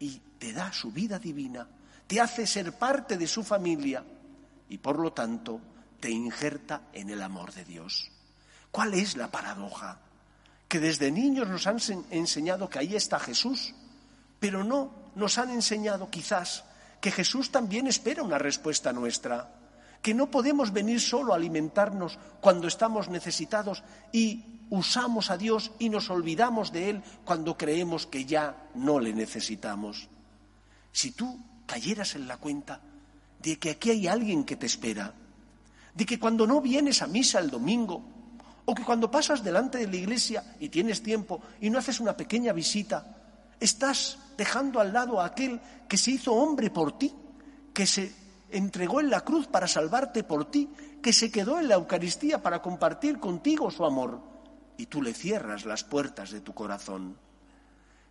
y 0.00 0.20
te 0.38 0.52
da 0.52 0.72
su 0.72 0.90
vida 0.90 1.20
divina, 1.20 1.68
te 2.08 2.20
hace 2.20 2.46
ser 2.46 2.72
parte 2.72 3.16
de 3.16 3.26
su 3.28 3.44
familia 3.44 4.02
y 4.68 4.78
por 4.78 4.98
lo 4.98 5.12
tanto 5.12 5.60
te 6.00 6.10
injerta 6.10 6.82
en 6.92 7.10
el 7.10 7.22
amor 7.22 7.52
de 7.52 7.64
Dios. 7.64 8.10
¿Cuál 8.70 8.94
es 8.94 9.16
la 9.16 9.30
paradoja? 9.30 10.00
Que 10.68 10.80
desde 10.80 11.10
niños 11.10 11.48
nos 11.48 11.66
han 11.66 11.78
enseñado 12.10 12.68
que 12.68 12.78
ahí 12.78 12.94
está 12.94 13.18
Jesús, 13.18 13.74
pero 14.38 14.64
no 14.64 14.92
nos 15.14 15.38
han 15.38 15.50
enseñado 15.50 16.10
quizás 16.10 16.64
que 17.00 17.10
Jesús 17.10 17.50
también 17.50 17.86
espera 17.86 18.22
una 18.22 18.38
respuesta 18.38 18.92
nuestra, 18.92 19.50
que 20.02 20.14
no 20.14 20.30
podemos 20.30 20.72
venir 20.72 21.00
solo 21.00 21.32
a 21.32 21.36
alimentarnos 21.36 22.18
cuando 22.40 22.68
estamos 22.68 23.08
necesitados 23.08 23.82
y 24.12 24.44
usamos 24.70 25.30
a 25.30 25.36
Dios 25.36 25.72
y 25.78 25.88
nos 25.88 26.10
olvidamos 26.10 26.72
de 26.72 26.90
Él 26.90 27.02
cuando 27.24 27.56
creemos 27.56 28.06
que 28.06 28.24
ya 28.24 28.68
no 28.74 29.00
le 29.00 29.12
necesitamos. 29.12 30.08
Si 30.92 31.12
tú 31.12 31.38
cayeras 31.66 32.14
en 32.14 32.28
la 32.28 32.36
cuenta 32.36 32.80
de 33.40 33.58
que 33.58 33.70
aquí 33.70 33.90
hay 33.90 34.06
alguien 34.06 34.44
que 34.44 34.56
te 34.56 34.66
espera, 34.66 35.14
de 35.98 36.06
que 36.06 36.20
cuando 36.20 36.46
no 36.46 36.60
vienes 36.60 37.02
a 37.02 37.08
misa 37.08 37.40
el 37.40 37.50
domingo, 37.50 38.00
o 38.64 38.74
que 38.74 38.84
cuando 38.84 39.10
pasas 39.10 39.42
delante 39.42 39.78
de 39.78 39.88
la 39.88 39.96
iglesia 39.96 40.54
y 40.60 40.68
tienes 40.68 41.02
tiempo 41.02 41.40
y 41.60 41.70
no 41.70 41.78
haces 41.78 41.98
una 41.98 42.16
pequeña 42.16 42.52
visita, 42.52 43.18
Estás 43.60 44.18
dejando 44.36 44.80
al 44.80 44.92
lado 44.92 45.20
a 45.20 45.26
aquel 45.26 45.60
que 45.88 45.96
se 45.96 46.12
hizo 46.12 46.32
hombre 46.32 46.70
por 46.70 46.98
ti, 46.98 47.12
que 47.74 47.86
se 47.86 48.14
entregó 48.50 49.00
en 49.00 49.10
la 49.10 49.22
cruz 49.22 49.48
para 49.48 49.66
salvarte 49.66 50.22
por 50.22 50.50
ti, 50.50 50.70
que 51.02 51.12
se 51.12 51.30
quedó 51.30 51.58
en 51.58 51.68
la 51.68 51.74
Eucaristía 51.74 52.42
para 52.42 52.62
compartir 52.62 53.18
contigo 53.18 53.70
su 53.70 53.84
amor, 53.84 54.20
y 54.76 54.86
tú 54.86 55.02
le 55.02 55.12
cierras 55.12 55.66
las 55.66 55.82
puertas 55.82 56.30
de 56.30 56.40
tu 56.40 56.54
corazón. 56.54 57.16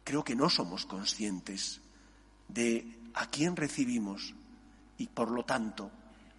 Creo 0.03 0.23
que 0.23 0.35
no 0.35 0.49
somos 0.49 0.85
conscientes 0.85 1.81
de 2.49 2.99
a 3.13 3.27
quién 3.27 3.55
recibimos 3.55 4.35
y, 4.97 5.07
por 5.07 5.31
lo 5.31 5.43
tanto, 5.43 5.91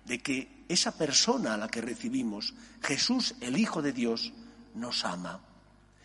de 0.08 0.18
que 0.20 0.64
esa 0.68 0.96
persona 0.96 1.54
a 1.54 1.56
la 1.56 1.68
que 1.68 1.80
recibimos, 1.80 2.54
Jesús, 2.82 3.36
el 3.40 3.58
Hijo 3.58 3.82
de 3.82 3.92
Dios, 3.92 4.32
nos 4.74 5.04
ama 5.04 5.40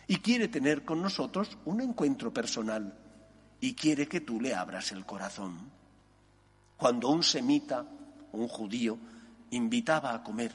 y 0.06 0.18
quiere 0.18 0.48
tener 0.48 0.84
con 0.84 1.00
nosotros 1.00 1.56
un 1.64 1.80
encuentro 1.80 2.32
personal 2.32 2.96
y 3.60 3.74
quiere 3.74 4.06
que 4.06 4.20
tú 4.20 4.40
le 4.40 4.54
abras 4.54 4.92
el 4.92 5.06
corazón. 5.06 5.70
Cuando 6.76 7.08
un 7.08 7.22
semita, 7.22 7.86
un 8.32 8.46
judío, 8.46 8.98
invitaba 9.50 10.14
a 10.14 10.22
comer, 10.22 10.52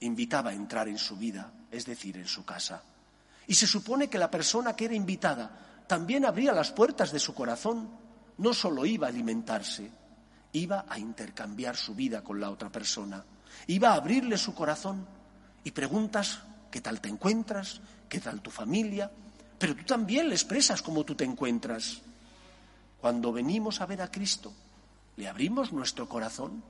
invitaba 0.00 0.50
a 0.50 0.54
entrar 0.54 0.88
en 0.88 0.98
su 0.98 1.16
vida, 1.16 1.50
es 1.70 1.86
decir, 1.86 2.16
en 2.18 2.26
su 2.26 2.44
casa. 2.44 2.82
Y 3.46 3.54
se 3.54 3.66
supone 3.66 4.08
que 4.08 4.18
la 4.18 4.30
persona 4.30 4.76
que 4.76 4.84
era 4.84 4.94
invitada 4.94 5.84
también 5.86 6.26
abría 6.26 6.52
las 6.52 6.72
puertas 6.72 7.12
de 7.12 7.20
su 7.20 7.32
corazón, 7.32 7.88
no 8.38 8.52
solo 8.52 8.84
iba 8.84 9.06
a 9.06 9.10
alimentarse, 9.10 9.90
iba 10.52 10.84
a 10.88 10.98
intercambiar 10.98 11.76
su 11.76 11.94
vida 11.94 12.22
con 12.22 12.40
la 12.40 12.50
otra 12.50 12.70
persona, 12.70 13.24
iba 13.66 13.90
a 13.90 13.94
abrirle 13.94 14.38
su 14.38 14.54
corazón 14.54 15.06
y 15.64 15.70
preguntas 15.70 16.40
qué 16.70 16.80
tal 16.80 17.00
te 17.00 17.08
encuentras, 17.08 17.80
qué 18.08 18.20
tal 18.20 18.40
tu 18.40 18.50
familia, 18.50 19.10
pero 19.58 19.74
tú 19.74 19.84
también 19.84 20.28
le 20.28 20.34
expresas 20.34 20.82
cómo 20.82 21.04
tú 21.04 21.14
te 21.14 21.24
encuentras. 21.24 22.02
Cuando 23.00 23.32
venimos 23.32 23.80
a 23.80 23.86
ver 23.86 24.02
a 24.02 24.10
Cristo, 24.10 24.52
¿le 25.16 25.28
abrimos 25.28 25.72
nuestro 25.72 26.08
corazón? 26.08 26.62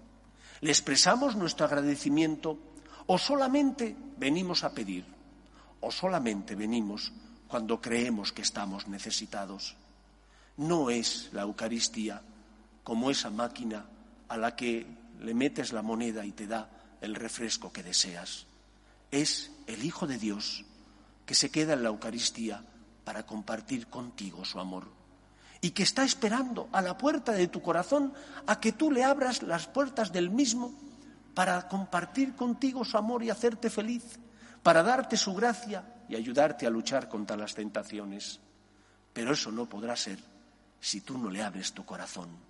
¿Le 0.60 0.70
expresamos 0.70 1.36
nuestro 1.36 1.66
agradecimiento? 1.66 2.58
¿O 3.06 3.18
solamente 3.18 3.96
venimos 4.18 4.64
a 4.64 4.72
pedir? 4.72 5.04
¿O 5.80 5.90
solamente 5.90 6.54
venimos 6.54 7.12
cuando 7.48 7.80
creemos 7.80 8.32
que 8.32 8.42
estamos 8.42 8.88
necesitados? 8.88 9.76
No 10.56 10.90
es 10.90 11.30
la 11.32 11.42
Eucaristía 11.42 12.22
como 12.86 13.10
esa 13.10 13.30
máquina 13.30 13.84
a 14.28 14.36
la 14.36 14.54
que 14.54 14.86
le 15.18 15.34
metes 15.34 15.72
la 15.72 15.82
moneda 15.82 16.24
y 16.24 16.30
te 16.30 16.46
da 16.46 16.70
el 17.00 17.16
refresco 17.16 17.72
que 17.72 17.82
deseas. 17.82 18.46
Es 19.10 19.50
el 19.66 19.84
Hijo 19.84 20.06
de 20.06 20.18
Dios 20.18 20.64
que 21.26 21.34
se 21.34 21.50
queda 21.50 21.72
en 21.72 21.82
la 21.82 21.88
Eucaristía 21.88 22.62
para 23.02 23.26
compartir 23.26 23.88
contigo 23.88 24.44
su 24.44 24.60
amor 24.60 24.86
y 25.60 25.70
que 25.70 25.82
está 25.82 26.04
esperando 26.04 26.68
a 26.70 26.80
la 26.80 26.96
puerta 26.96 27.32
de 27.32 27.48
tu 27.48 27.60
corazón 27.60 28.14
a 28.46 28.60
que 28.60 28.70
tú 28.70 28.92
le 28.92 29.02
abras 29.02 29.42
las 29.42 29.66
puertas 29.66 30.12
del 30.12 30.30
mismo 30.30 30.72
para 31.34 31.66
compartir 31.66 32.36
contigo 32.36 32.84
su 32.84 32.96
amor 32.96 33.24
y 33.24 33.30
hacerte 33.30 33.68
feliz, 33.68 34.20
para 34.62 34.84
darte 34.84 35.16
su 35.16 35.34
gracia 35.34 35.82
y 36.08 36.14
ayudarte 36.14 36.68
a 36.68 36.70
luchar 36.70 37.08
contra 37.08 37.36
las 37.36 37.52
tentaciones. 37.52 38.38
Pero 39.12 39.32
eso 39.32 39.50
no 39.50 39.68
podrá 39.68 39.96
ser 39.96 40.20
si 40.80 41.00
tú 41.00 41.18
no 41.18 41.30
le 41.30 41.42
abres 41.42 41.72
tu 41.72 41.84
corazón, 41.84 42.46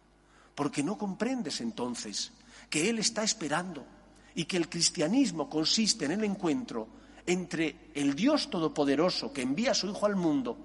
porque 0.57 0.83
no 0.83 0.99
comprendes 0.99 1.61
entonces 1.61 2.33
que 2.69 2.91
Él 2.91 2.99
está 2.99 3.23
esperando 3.23 3.87
y 4.35 4.47
que 4.47 4.57
el 4.57 4.69
cristianismo 4.69 5.49
consiste 5.49 6.07
en 6.07 6.13
el 6.13 6.25
encuentro 6.25 6.89
entre 7.27 7.91
el 7.95 8.17
Dios 8.17 8.51
Todopoderoso 8.51 9.33
que 9.33 9.43
envía 9.43 9.71
a 9.71 9.75
su 9.75 9.87
Hijo 9.87 10.07
al 10.07 10.17
mundo 10.17 10.57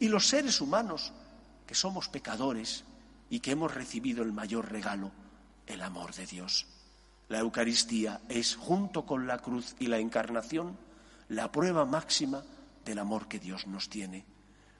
y 0.00 0.08
los 0.08 0.26
seres 0.26 0.60
humanos 0.60 1.12
que 1.66 1.74
somos 1.74 2.08
pecadores 2.08 2.84
y 3.30 3.40
que 3.40 3.52
hemos 3.52 3.72
recibido 3.72 4.22
el 4.22 4.32
mayor 4.32 4.70
regalo, 4.70 5.12
el 5.66 5.82
amor 5.82 6.14
de 6.14 6.26
Dios. 6.26 6.66
La 7.28 7.38
Eucaristía 7.38 8.20
es, 8.28 8.54
junto 8.54 9.06
con 9.06 9.26
la 9.26 9.38
cruz 9.38 9.74
y 9.78 9.86
la 9.86 9.98
encarnación, 9.98 10.76
la 11.28 11.50
prueba 11.50 11.84
máxima 11.84 12.42
del 12.84 12.98
amor 12.98 13.28
que 13.28 13.38
Dios 13.38 13.66
nos 13.66 13.88
tiene. 13.88 14.24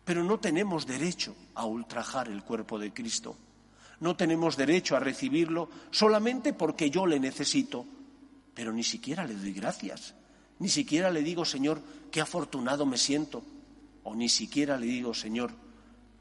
Pero 0.04 0.22
no 0.24 0.38
tenemos 0.38 0.86
derecho 0.86 1.34
a 1.54 1.64
ultrajar 1.64 2.28
el 2.28 2.44
cuerpo 2.44 2.78
de 2.78 2.92
Cristo. 2.92 3.36
No 4.04 4.14
tenemos 4.14 4.58
derecho 4.58 4.96
a 4.96 5.00
recibirlo 5.00 5.70
solamente 5.90 6.52
porque 6.52 6.90
yo 6.90 7.06
le 7.06 7.18
necesito. 7.18 7.86
Pero 8.52 8.70
ni 8.70 8.84
siquiera 8.84 9.24
le 9.24 9.34
doy 9.34 9.54
gracias. 9.54 10.14
Ni 10.58 10.68
siquiera 10.68 11.10
le 11.10 11.22
digo, 11.22 11.46
Señor, 11.46 11.80
qué 12.10 12.20
afortunado 12.20 12.84
me 12.84 12.98
siento. 12.98 13.42
O 14.02 14.14
ni 14.14 14.28
siquiera 14.28 14.76
le 14.76 14.84
digo, 14.84 15.14
Señor, 15.14 15.52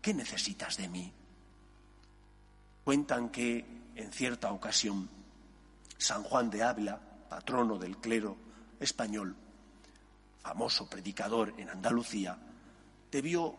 ¿qué 0.01 0.13
necesitas 0.13 0.77
de 0.77 0.87
mí? 0.87 1.11
Cuentan 2.85 3.27
que 3.27 3.65
en 3.97 4.13
cierta 4.13 4.53
ocasión 4.53 5.09
San 5.97 6.23
Juan 6.23 6.49
de 6.49 6.63
Ávila, 6.63 6.97
patrono 7.27 7.77
del 7.77 7.97
clero 7.97 8.37
español, 8.79 9.35
famoso 10.39 10.89
predicador 10.89 11.53
en 11.57 11.69
Andalucía, 11.69 12.37
debió 13.11 13.53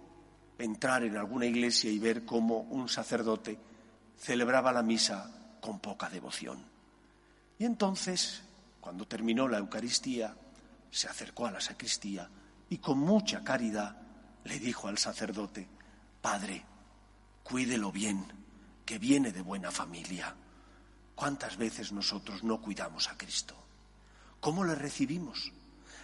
entrar 0.56 1.04
en 1.04 1.18
alguna 1.18 1.44
iglesia 1.44 1.90
y 1.90 1.98
ver 1.98 2.24
cómo 2.24 2.60
un 2.60 2.88
sacerdote 2.88 3.73
celebraba 4.18 4.72
la 4.72 4.82
misa 4.82 5.30
con 5.60 5.80
poca 5.80 6.08
devoción. 6.08 6.64
Y 7.58 7.64
entonces, 7.64 8.42
cuando 8.80 9.06
terminó 9.06 9.48
la 9.48 9.58
Eucaristía, 9.58 10.34
se 10.90 11.08
acercó 11.08 11.46
a 11.46 11.50
la 11.50 11.60
sacristía 11.60 12.28
y 12.68 12.78
con 12.78 12.98
mucha 12.98 13.42
caridad 13.42 13.96
le 14.44 14.58
dijo 14.58 14.88
al 14.88 14.98
sacerdote, 14.98 15.68
Padre, 16.20 16.64
cuídelo 17.42 17.92
bien, 17.92 18.26
que 18.84 18.98
viene 18.98 19.32
de 19.32 19.42
buena 19.42 19.70
familia. 19.70 20.34
¿Cuántas 21.14 21.56
veces 21.56 21.92
nosotros 21.92 22.44
no 22.44 22.60
cuidamos 22.60 23.08
a 23.08 23.16
Cristo? 23.16 23.54
¿Cómo 24.40 24.64
le 24.64 24.74
recibimos? 24.74 25.52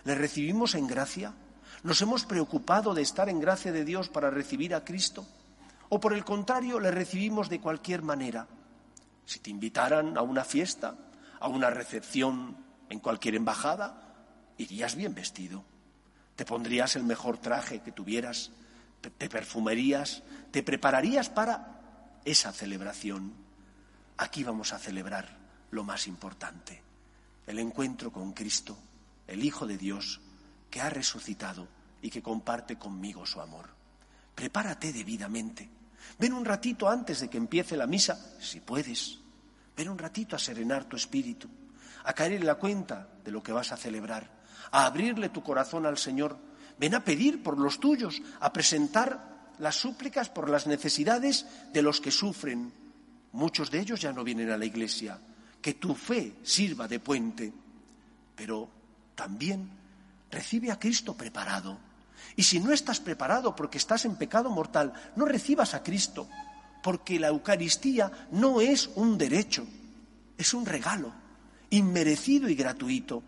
¿Le 0.04 0.14
recibimos 0.14 0.74
en 0.74 0.86
gracia? 0.86 1.34
¿Nos 1.82 2.00
hemos 2.00 2.24
preocupado 2.24 2.94
de 2.94 3.02
estar 3.02 3.28
en 3.28 3.40
gracia 3.40 3.72
de 3.72 3.84
Dios 3.84 4.08
para 4.08 4.30
recibir 4.30 4.74
a 4.74 4.84
Cristo? 4.84 5.26
¿O 5.90 6.00
por 6.00 6.14
el 6.14 6.24
contrario 6.24 6.80
le 6.80 6.90
recibimos 6.90 7.48
de 7.48 7.60
cualquier 7.60 8.02
manera? 8.02 8.48
Si 9.26 9.40
te 9.40 9.50
invitaran 9.50 10.16
a 10.16 10.22
una 10.22 10.44
fiesta, 10.44 10.96
a 11.38 11.48
una 11.48 11.68
recepción 11.68 12.56
en 12.88 13.00
cualquier 13.00 13.34
embajada, 13.34 14.14
irías 14.56 14.96
bien 14.96 15.14
vestido. 15.14 15.64
Te 16.36 16.44
pondrías 16.44 16.96
el 16.96 17.04
mejor 17.04 17.36
traje 17.38 17.80
que 17.80 17.92
tuvieras 17.92 18.50
te 19.00 19.28
perfumerías, 19.28 20.22
te 20.50 20.62
prepararías 20.62 21.30
para 21.30 22.20
esa 22.24 22.52
celebración. 22.52 23.32
Aquí 24.18 24.44
vamos 24.44 24.72
a 24.72 24.78
celebrar 24.78 25.38
lo 25.70 25.84
más 25.84 26.06
importante, 26.06 26.82
el 27.46 27.58
encuentro 27.58 28.12
con 28.12 28.32
Cristo, 28.32 28.76
el 29.26 29.44
Hijo 29.44 29.66
de 29.66 29.78
Dios, 29.78 30.20
que 30.70 30.80
ha 30.80 30.90
resucitado 30.90 31.66
y 32.02 32.10
que 32.10 32.22
comparte 32.22 32.76
conmigo 32.76 33.24
su 33.26 33.40
amor. 33.40 33.70
Prepárate 34.34 34.92
debidamente. 34.92 35.68
Ven 36.18 36.32
un 36.32 36.44
ratito 36.44 36.88
antes 36.88 37.20
de 37.20 37.28
que 37.28 37.38
empiece 37.38 37.76
la 37.76 37.86
misa, 37.86 38.34
si 38.40 38.60
puedes. 38.60 39.18
Ven 39.76 39.88
un 39.88 39.98
ratito 39.98 40.36
a 40.36 40.38
serenar 40.38 40.84
tu 40.84 40.96
espíritu, 40.96 41.48
a 42.04 42.12
caer 42.12 42.32
en 42.32 42.46
la 42.46 42.56
cuenta 42.56 43.08
de 43.24 43.30
lo 43.30 43.42
que 43.42 43.52
vas 43.52 43.72
a 43.72 43.76
celebrar, 43.76 44.30
a 44.70 44.86
abrirle 44.86 45.28
tu 45.28 45.42
corazón 45.42 45.86
al 45.86 45.98
Señor 45.98 46.50
Ven 46.80 46.94
a 46.94 47.04
pedir 47.04 47.42
por 47.42 47.58
los 47.58 47.78
tuyos, 47.78 48.22
a 48.40 48.50
presentar 48.54 49.52
las 49.58 49.76
súplicas 49.76 50.30
por 50.30 50.48
las 50.48 50.66
necesidades 50.66 51.44
de 51.74 51.82
los 51.82 52.00
que 52.00 52.10
sufren. 52.10 52.72
Muchos 53.32 53.70
de 53.70 53.80
ellos 53.80 54.00
ya 54.00 54.14
no 54.14 54.24
vienen 54.24 54.50
a 54.50 54.56
la 54.56 54.64
iglesia. 54.64 55.20
Que 55.60 55.74
tu 55.74 55.94
fe 55.94 56.36
sirva 56.42 56.88
de 56.88 56.98
puente. 56.98 57.52
Pero 58.34 58.66
también 59.14 59.68
recibe 60.30 60.70
a 60.70 60.78
Cristo 60.78 61.14
preparado. 61.14 61.78
Y 62.36 62.42
si 62.42 62.60
no 62.60 62.72
estás 62.72 63.00
preparado 63.00 63.54
porque 63.54 63.78
estás 63.78 64.04
en 64.04 64.16
pecado 64.16 64.50
mortal, 64.50 64.92
no 65.16 65.24
recibas 65.24 65.74
a 65.74 65.82
Cristo, 65.82 66.28
porque 66.82 67.18
la 67.18 67.28
Eucaristía 67.28 68.10
no 68.30 68.60
es 68.60 68.90
un 68.94 69.18
derecho, 69.18 69.66
es 70.36 70.54
un 70.54 70.66
regalo, 70.66 71.12
inmerecido 71.70 72.48
y 72.48 72.54
gratuito. 72.54 73.22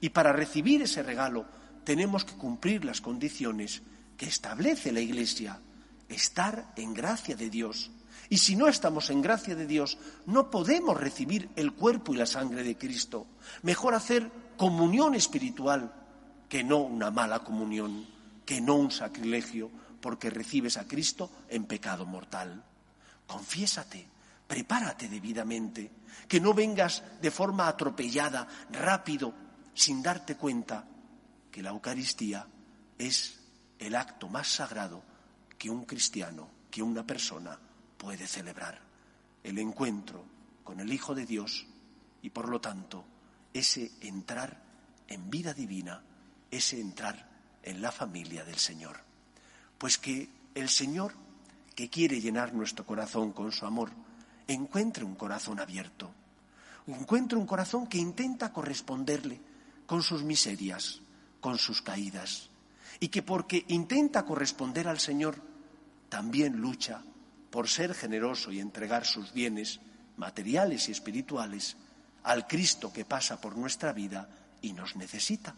Y 0.00 0.10
para 0.10 0.32
recibir 0.32 0.82
ese 0.82 1.02
regalo 1.02 1.46
tenemos 1.84 2.24
que 2.24 2.34
cumplir 2.34 2.84
las 2.84 3.00
condiciones 3.00 3.82
que 4.16 4.26
establece 4.26 4.92
la 4.92 5.00
Iglesia, 5.00 5.60
estar 6.08 6.72
en 6.76 6.94
gracia 6.94 7.36
de 7.36 7.50
Dios. 7.50 7.90
Y 8.30 8.38
si 8.38 8.56
no 8.56 8.68
estamos 8.68 9.10
en 9.10 9.20
gracia 9.20 9.54
de 9.54 9.66
Dios, 9.66 9.98
no 10.26 10.50
podemos 10.50 10.98
recibir 10.98 11.50
el 11.56 11.72
cuerpo 11.72 12.14
y 12.14 12.16
la 12.16 12.26
sangre 12.26 12.62
de 12.62 12.78
Cristo. 12.78 13.26
Mejor 13.62 13.94
hacer 13.94 14.30
comunión 14.56 15.14
espiritual 15.14 15.92
que 16.48 16.64
no 16.64 16.78
una 16.78 17.10
mala 17.10 17.40
comunión, 17.40 18.06
que 18.44 18.60
no 18.60 18.74
un 18.76 18.90
sacrilegio, 18.90 19.70
porque 20.00 20.30
recibes 20.30 20.76
a 20.76 20.86
Cristo 20.86 21.30
en 21.48 21.64
pecado 21.64 22.04
mortal. 22.04 22.62
Confiésate, 23.26 24.06
prepárate 24.46 25.08
debidamente, 25.08 25.90
que 26.28 26.40
no 26.40 26.52
vengas 26.52 27.02
de 27.20 27.30
forma 27.30 27.68
atropellada, 27.68 28.46
rápido, 28.70 29.34
sin 29.72 30.02
darte 30.02 30.36
cuenta 30.36 30.84
que 31.50 31.62
la 31.62 31.70
Eucaristía 31.70 32.46
es 32.98 33.40
el 33.78 33.94
acto 33.94 34.28
más 34.28 34.48
sagrado 34.48 35.02
que 35.58 35.70
un 35.70 35.84
cristiano 35.84 36.50
que 36.70 36.82
una 36.82 37.06
persona 37.06 37.58
puede 37.96 38.26
celebrar, 38.26 38.80
el 39.42 39.58
encuentro 39.58 40.24
con 40.62 40.80
el 40.80 40.92
Hijo 40.92 41.14
de 41.14 41.24
Dios 41.24 41.66
y 42.20 42.30
por 42.30 42.48
lo 42.48 42.60
tanto 42.60 43.04
ese 43.52 43.92
entrar 44.00 44.62
en 45.06 45.30
vida 45.30 45.54
divina, 45.54 46.02
ese 46.50 46.80
entrar 46.80 47.33
en 47.64 47.82
la 47.82 47.90
familia 47.90 48.44
del 48.44 48.58
Señor. 48.58 49.00
Pues 49.78 49.98
que 49.98 50.28
el 50.54 50.68
Señor, 50.68 51.14
que 51.74 51.90
quiere 51.90 52.20
llenar 52.20 52.54
nuestro 52.54 52.86
corazón 52.86 53.32
con 53.32 53.50
su 53.50 53.66
amor, 53.66 53.90
encuentre 54.46 55.04
un 55.04 55.14
corazón 55.14 55.58
abierto, 55.58 56.12
encuentre 56.86 57.38
un 57.38 57.46
corazón 57.46 57.86
que 57.86 57.98
intenta 57.98 58.52
corresponderle 58.52 59.40
con 59.86 60.02
sus 60.02 60.22
miserias, 60.22 61.00
con 61.40 61.58
sus 61.58 61.82
caídas, 61.82 62.50
y 63.00 63.08
que 63.08 63.22
porque 63.22 63.64
intenta 63.68 64.24
corresponder 64.24 64.86
al 64.86 65.00
Señor, 65.00 65.36
también 66.08 66.56
lucha 66.56 67.02
por 67.50 67.68
ser 67.68 67.94
generoso 67.94 68.52
y 68.52 68.60
entregar 68.60 69.04
sus 69.04 69.32
bienes 69.32 69.80
materiales 70.16 70.88
y 70.88 70.92
espirituales 70.92 71.76
al 72.22 72.46
Cristo 72.46 72.92
que 72.92 73.04
pasa 73.04 73.40
por 73.40 73.56
nuestra 73.56 73.92
vida 73.92 74.28
y 74.62 74.72
nos 74.72 74.96
necesita, 74.96 75.54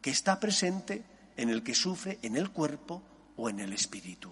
que 0.00 0.10
está 0.10 0.38
presente 0.38 1.04
en 1.36 1.50
el 1.50 1.62
que 1.62 1.74
sufre 1.74 2.18
en 2.22 2.36
el 2.36 2.50
cuerpo 2.50 3.02
o 3.36 3.48
en 3.48 3.60
el 3.60 3.72
espíritu. 3.72 4.30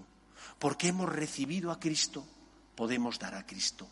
Porque 0.59 0.88
hemos 0.88 1.09
recibido 1.09 1.71
a 1.71 1.81
Cristo, 1.81 2.27
podemos 2.75 3.19
dar 3.19 3.35
a 3.35 3.47
Cristo. 3.47 3.88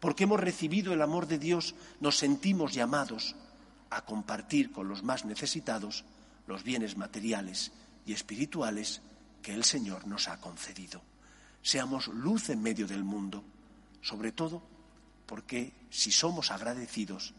Porque 0.00 0.24
hemos 0.24 0.40
recibido 0.40 0.92
el 0.92 1.02
amor 1.02 1.26
de 1.26 1.38
Dios, 1.38 1.74
nos 2.00 2.18
sentimos 2.18 2.74
llamados 2.74 3.36
a 3.90 4.04
compartir 4.04 4.72
con 4.72 4.88
los 4.88 5.02
más 5.02 5.24
necesitados 5.24 6.04
los 6.46 6.62
bienes 6.62 6.96
materiales 6.96 7.72
y 8.06 8.12
espirituales 8.12 9.00
que 9.42 9.54
el 9.54 9.64
Señor 9.64 10.06
nos 10.06 10.28
ha 10.28 10.40
concedido. 10.40 11.02
Seamos 11.62 12.08
luz 12.08 12.50
en 12.50 12.62
medio 12.62 12.86
del 12.86 13.04
mundo, 13.04 13.42
sobre 14.02 14.32
todo 14.32 14.62
porque 15.26 15.72
si 15.90 16.12
somos 16.12 16.50
agradecidos 16.50 17.34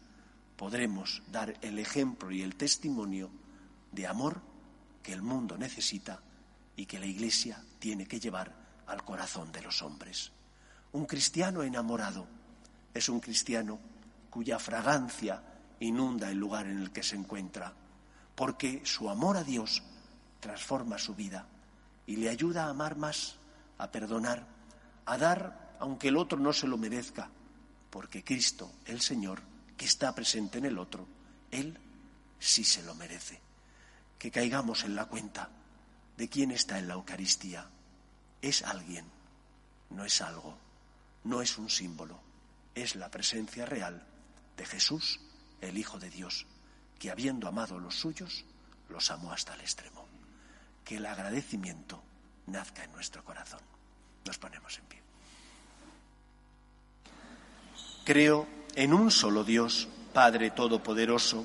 podremos 0.56 1.22
dar 1.30 1.56
el 1.60 1.78
ejemplo 1.78 2.30
y 2.30 2.42
el 2.42 2.56
testimonio 2.56 3.30
de 3.92 4.06
amor 4.06 4.40
que 5.06 5.12
el 5.12 5.22
mundo 5.22 5.56
necesita 5.56 6.18
y 6.74 6.84
que 6.84 6.98
la 6.98 7.06
Iglesia 7.06 7.62
tiene 7.78 8.08
que 8.08 8.18
llevar 8.18 8.52
al 8.88 9.04
corazón 9.04 9.52
de 9.52 9.62
los 9.62 9.80
hombres. 9.82 10.32
Un 10.90 11.06
cristiano 11.06 11.62
enamorado 11.62 12.26
es 12.92 13.08
un 13.08 13.20
cristiano 13.20 13.78
cuya 14.28 14.58
fragancia 14.58 15.40
inunda 15.78 16.28
el 16.28 16.38
lugar 16.38 16.66
en 16.66 16.78
el 16.78 16.90
que 16.90 17.04
se 17.04 17.14
encuentra, 17.14 17.72
porque 18.34 18.82
su 18.84 19.08
amor 19.08 19.36
a 19.36 19.44
Dios 19.44 19.80
transforma 20.40 20.98
su 20.98 21.14
vida 21.14 21.46
y 22.04 22.16
le 22.16 22.28
ayuda 22.28 22.64
a 22.64 22.70
amar 22.70 22.96
más, 22.96 23.36
a 23.78 23.92
perdonar, 23.92 24.44
a 25.04 25.16
dar 25.16 25.76
aunque 25.78 26.08
el 26.08 26.16
otro 26.16 26.36
no 26.36 26.52
se 26.52 26.66
lo 26.66 26.78
merezca, 26.78 27.30
porque 27.90 28.24
Cristo, 28.24 28.72
el 28.86 29.00
Señor, 29.00 29.40
que 29.76 29.84
está 29.84 30.12
presente 30.16 30.58
en 30.58 30.64
el 30.64 30.76
otro, 30.80 31.06
Él 31.52 31.78
sí 32.40 32.64
se 32.64 32.82
lo 32.82 32.96
merece 32.96 33.45
que 34.18 34.30
caigamos 34.30 34.84
en 34.84 34.94
la 34.94 35.06
cuenta 35.06 35.50
de 36.16 36.28
quién 36.28 36.50
está 36.50 36.78
en 36.78 36.88
la 36.88 36.94
Eucaristía. 36.94 37.66
Es 38.40 38.62
alguien, 38.62 39.04
no 39.90 40.04
es 40.04 40.20
algo, 40.20 40.56
no 41.24 41.42
es 41.42 41.58
un 41.58 41.68
símbolo, 41.68 42.18
es 42.74 42.96
la 42.96 43.10
presencia 43.10 43.66
real 43.66 44.06
de 44.56 44.66
Jesús, 44.66 45.20
el 45.60 45.78
Hijo 45.78 45.98
de 45.98 46.10
Dios, 46.10 46.46
que 46.98 47.10
habiendo 47.10 47.48
amado 47.48 47.76
a 47.76 47.80
los 47.80 47.94
suyos, 47.94 48.44
los 48.88 49.10
amó 49.10 49.32
hasta 49.32 49.54
el 49.54 49.60
extremo. 49.60 50.06
Que 50.84 50.96
el 50.96 51.06
agradecimiento 51.06 52.02
nazca 52.46 52.84
en 52.84 52.92
nuestro 52.92 53.24
corazón. 53.24 53.60
Nos 54.24 54.38
ponemos 54.38 54.78
en 54.78 54.84
pie. 54.84 55.02
Creo 58.04 58.46
en 58.76 58.94
un 58.94 59.10
solo 59.10 59.42
Dios, 59.42 59.88
Padre 60.12 60.50
Todopoderoso, 60.50 61.44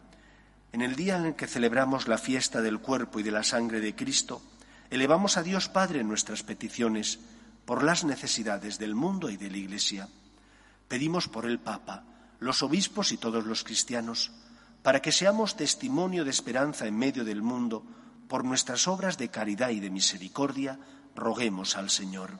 En 0.71 0.81
el 0.81 0.95
día 0.95 1.17
en 1.17 1.25
el 1.25 1.35
que 1.35 1.47
celebramos 1.47 2.07
la 2.07 2.17
fiesta 2.17 2.61
del 2.61 2.79
cuerpo 2.79 3.19
y 3.19 3.23
de 3.23 3.31
la 3.31 3.43
sangre 3.43 3.81
de 3.81 3.95
Cristo, 3.95 4.41
elevamos 4.89 5.37
a 5.37 5.43
Dios 5.43 5.67
Padre 5.67 6.03
nuestras 6.03 6.43
peticiones 6.43 7.19
por 7.65 7.83
las 7.83 8.03
necesidades 8.05 8.79
del 8.79 8.95
mundo 8.95 9.29
y 9.29 9.37
de 9.37 9.49
la 9.49 9.57
Iglesia. 9.57 10.07
Pedimos 10.87 11.27
por 11.27 11.45
el 11.45 11.59
Papa, 11.59 12.03
los 12.39 12.63
obispos 12.63 13.11
y 13.11 13.17
todos 13.17 13.45
los 13.45 13.63
cristianos, 13.63 14.31
para 14.81 15.01
que 15.01 15.11
seamos 15.11 15.55
testimonio 15.55 16.23
de 16.23 16.31
esperanza 16.31 16.87
en 16.87 16.97
medio 16.97 17.23
del 17.23 17.41
mundo, 17.41 17.85
por 18.27 18.45
nuestras 18.45 18.87
obras 18.87 19.17
de 19.17 19.29
caridad 19.29 19.69
y 19.69 19.81
de 19.81 19.89
misericordia, 19.89 20.79
roguemos 21.15 21.75
al 21.75 21.89
Señor. 21.89 22.39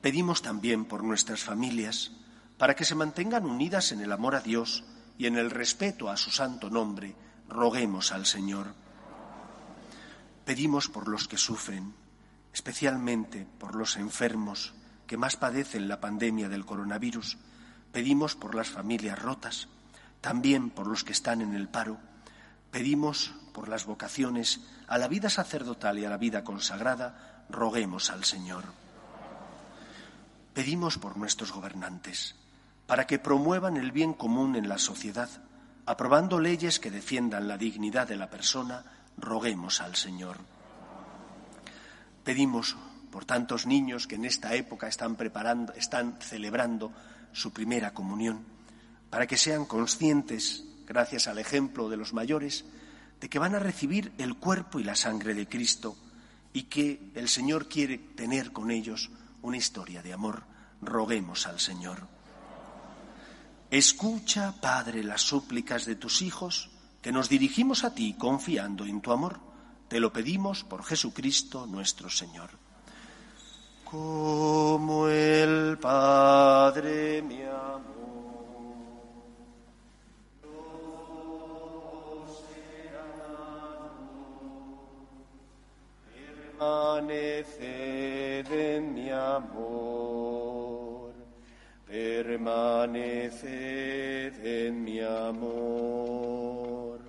Pedimos 0.00 0.42
también 0.42 0.84
por 0.84 1.02
nuestras 1.02 1.42
familias, 1.42 2.12
para 2.58 2.76
que 2.76 2.84
se 2.84 2.94
mantengan 2.94 3.46
unidas 3.46 3.92
en 3.92 4.00
el 4.00 4.12
amor 4.12 4.34
a 4.34 4.40
Dios, 4.40 4.84
y 5.20 5.26
en 5.26 5.36
el 5.36 5.50
respeto 5.50 6.08
a 6.08 6.16
su 6.16 6.30
santo 6.30 6.70
nombre, 6.70 7.14
roguemos 7.46 8.10
al 8.10 8.24
Señor. 8.24 8.72
Pedimos 10.46 10.88
por 10.88 11.08
los 11.08 11.28
que 11.28 11.36
sufren, 11.36 11.94
especialmente 12.54 13.46
por 13.58 13.74
los 13.74 13.96
enfermos 13.96 14.72
que 15.06 15.18
más 15.18 15.36
padecen 15.36 15.88
la 15.88 16.00
pandemia 16.00 16.48
del 16.48 16.64
coronavirus. 16.64 17.36
Pedimos 17.92 18.34
por 18.34 18.54
las 18.54 18.70
familias 18.70 19.18
rotas, 19.18 19.68
también 20.22 20.70
por 20.70 20.86
los 20.86 21.04
que 21.04 21.12
están 21.12 21.42
en 21.42 21.52
el 21.52 21.68
paro. 21.68 21.98
Pedimos 22.70 23.34
por 23.52 23.68
las 23.68 23.84
vocaciones 23.84 24.62
a 24.88 24.96
la 24.96 25.06
vida 25.06 25.28
sacerdotal 25.28 25.98
y 25.98 26.06
a 26.06 26.08
la 26.08 26.16
vida 26.16 26.44
consagrada. 26.44 27.44
Roguemos 27.50 28.08
al 28.08 28.24
Señor. 28.24 28.64
Pedimos 30.54 30.96
por 30.96 31.18
nuestros 31.18 31.52
gobernantes 31.52 32.39
para 32.90 33.06
que 33.06 33.20
promuevan 33.20 33.76
el 33.76 33.92
bien 33.92 34.14
común 34.14 34.56
en 34.56 34.68
la 34.68 34.76
sociedad, 34.76 35.30
aprobando 35.86 36.40
leyes 36.40 36.80
que 36.80 36.90
defiendan 36.90 37.46
la 37.46 37.56
dignidad 37.56 38.08
de 38.08 38.16
la 38.16 38.28
persona, 38.28 38.84
roguemos 39.16 39.80
al 39.80 39.94
Señor. 39.94 40.38
Pedimos 42.24 42.76
por 43.12 43.24
tantos 43.24 43.64
niños 43.64 44.08
que 44.08 44.16
en 44.16 44.24
esta 44.24 44.56
época 44.56 44.88
están 44.88 45.14
preparando, 45.14 45.72
están 45.74 46.16
celebrando 46.18 46.90
su 47.32 47.52
primera 47.52 47.94
comunión, 47.94 48.44
para 49.08 49.28
que 49.28 49.36
sean 49.36 49.66
conscientes, 49.66 50.64
gracias 50.84 51.28
al 51.28 51.38
ejemplo 51.38 51.90
de 51.90 51.96
los 51.96 52.12
mayores, 52.12 52.64
de 53.20 53.28
que 53.28 53.38
van 53.38 53.54
a 53.54 53.60
recibir 53.60 54.10
el 54.18 54.34
cuerpo 54.34 54.80
y 54.80 54.82
la 54.82 54.96
sangre 54.96 55.34
de 55.34 55.46
Cristo 55.46 55.96
y 56.52 56.64
que 56.64 57.12
el 57.14 57.28
Señor 57.28 57.68
quiere 57.68 57.98
tener 57.98 58.50
con 58.50 58.72
ellos 58.72 59.12
una 59.42 59.58
historia 59.58 60.02
de 60.02 60.12
amor. 60.12 60.42
Roguemos 60.82 61.46
al 61.46 61.60
Señor. 61.60 62.18
Escucha, 63.70 64.52
Padre, 64.60 65.04
las 65.04 65.22
súplicas 65.22 65.84
de 65.86 65.94
tus 65.94 66.22
hijos, 66.22 66.70
que 67.00 67.12
nos 67.12 67.28
dirigimos 67.28 67.84
a 67.84 67.94
ti 67.94 68.14
confiando 68.18 68.84
en 68.84 69.00
tu 69.00 69.12
amor. 69.12 69.38
Te 69.86 70.00
lo 70.00 70.12
pedimos 70.12 70.64
por 70.64 70.82
Jesucristo 70.82 71.66
nuestro 71.66 72.10
Señor. 72.10 72.50
Como 73.84 75.06
el 75.06 75.78
Padre 75.78 77.22
me 77.22 77.46
amó, 77.48 77.90
permaneced 86.58 88.52
en 88.52 88.94
mi 88.94 89.10
amor, 89.10 90.39
permaneced 91.90 94.34
en 94.44 94.84
mi 94.84 95.00
amor. 95.00 97.00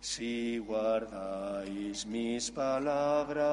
Si 0.00 0.58
guardáis 0.58 2.06
mis 2.06 2.50
palabras, 2.50 3.46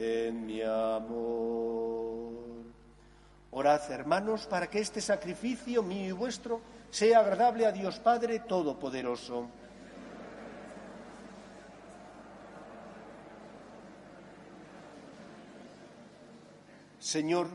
en 0.00 0.44
mi 0.44 0.60
amor. 0.62 2.32
Orad, 3.52 3.90
hermanos, 3.92 4.46
para 4.46 4.68
que 4.68 4.80
este 4.80 5.00
sacrificio 5.00 5.82
mío 5.84 6.08
y 6.08 6.12
vuestro 6.12 6.60
sea 6.90 7.20
agradable 7.20 7.64
a 7.64 7.70
Dios 7.70 8.00
Padre 8.00 8.40
Todopoderoso. 8.40 9.48
Señor, 16.98 17.48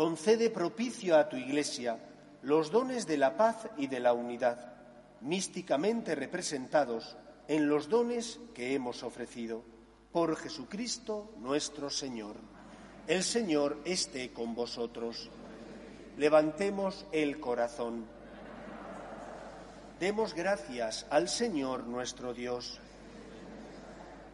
concede 0.00 0.48
propicio 0.48 1.14
a 1.14 1.28
tu 1.28 1.36
Iglesia 1.36 1.98
los 2.40 2.70
dones 2.70 3.06
de 3.06 3.18
la 3.18 3.36
paz 3.36 3.68
y 3.76 3.86
de 3.86 4.00
la 4.00 4.14
unidad, 4.14 4.72
místicamente 5.20 6.14
representados 6.14 7.18
en 7.48 7.68
los 7.68 7.90
dones 7.90 8.40
que 8.54 8.72
hemos 8.74 9.02
ofrecido. 9.02 9.62
Por 10.10 10.36
Jesucristo 10.36 11.34
nuestro 11.36 11.90
Señor. 11.90 12.36
El 13.08 13.22
Señor 13.22 13.76
esté 13.84 14.32
con 14.32 14.54
vosotros. 14.54 15.28
Levantemos 16.16 17.04
el 17.12 17.38
corazón. 17.38 18.06
Demos 19.98 20.32
gracias 20.32 21.04
al 21.10 21.28
Señor 21.28 21.84
nuestro 21.84 22.32
Dios. 22.32 22.80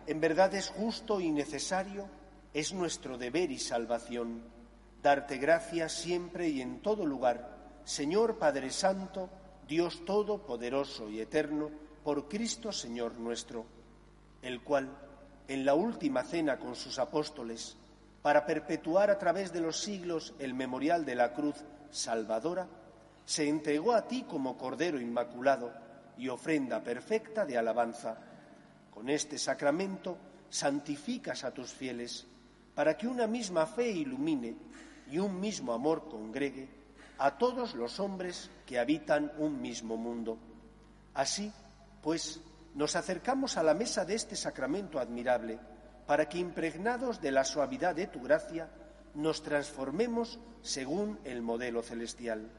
En 0.07 0.21
verdad 0.21 0.55
es 0.55 0.69
justo 0.69 1.21
y 1.21 1.33
necesario, 1.33 2.07
es 2.55 2.73
nuestro 2.73 3.19
deber 3.19 3.51
y 3.51 3.59
salvación, 3.59 4.55
darte 5.07 5.39
gracias 5.39 5.93
siempre 5.93 6.49
y 6.49 6.61
en 6.61 6.81
todo 6.81 7.07
lugar, 7.07 7.57
Señor 7.85 8.39
Padre 8.39 8.73
Santo, 8.73 9.31
Dios 9.69 10.05
Todopoderoso 10.05 11.09
y 11.09 11.21
Eterno, 11.21 11.71
por 12.03 12.27
Cristo 12.27 12.73
Señor 12.73 13.17
nuestro, 13.17 13.65
el 14.43 14.63
cual, 14.63 14.89
en 15.47 15.65
la 15.65 15.75
última 15.75 16.25
cena 16.25 16.59
con 16.59 16.75
sus 16.75 16.99
apóstoles, 16.99 17.77
para 18.21 18.45
perpetuar 18.45 19.13
a 19.13 19.17
través 19.17 19.53
de 19.53 19.61
los 19.61 19.79
siglos 19.79 20.35
el 20.41 20.55
memorial 20.55 21.05
de 21.05 21.15
la 21.15 21.33
cruz 21.33 21.55
salvadora, 21.93 22.67
se 23.25 23.49
entregó 23.49 23.93
a 23.93 24.09
ti 24.09 24.25
como 24.25 24.59
Cordero 24.59 25.01
Inmaculado 25.01 25.73
y 26.19 26.27
ofrenda 26.27 26.83
perfecta 26.83 27.47
de 27.47 27.57
alabanza. 27.57 28.19
Con 28.93 29.09
este 29.09 29.39
sacramento 29.39 30.19
santificas 30.51 31.45
a 31.45 31.55
tus 31.55 31.71
fieles, 31.71 32.27
para 32.75 32.97
que 32.97 33.07
una 33.07 33.29
misma 33.29 33.67
fe 33.67 33.89
ilumine 33.89 34.67
y 35.11 35.19
un 35.19 35.41
mismo 35.41 35.73
amor 35.73 36.09
congregue 36.09 36.69
a 37.19 37.39
todos 37.39 37.75
los 37.75 37.99
hombres 38.01 38.51
que 38.67 38.79
habitan 38.79 39.33
un 39.39 39.61
mismo 39.61 39.97
mundo. 39.97 40.39
Así, 41.15 41.53
pues, 42.03 42.41
nos 42.75 42.95
acercamos 42.95 43.57
a 43.57 43.63
la 43.63 43.75
mesa 43.75 44.05
de 44.05 44.15
este 44.15 44.37
sacramento 44.37 44.99
admirable, 44.99 45.59
para 46.07 46.29
que, 46.29 46.39
impregnados 46.39 47.21
de 47.21 47.33
la 47.33 47.45
suavidad 47.45 47.95
de 47.95 48.07
tu 48.07 48.21
gracia, 48.21 48.69
nos 49.15 49.43
transformemos 49.43 50.39
según 50.63 51.19
el 51.25 51.43
modelo 51.43 51.83
celestial. 51.83 52.51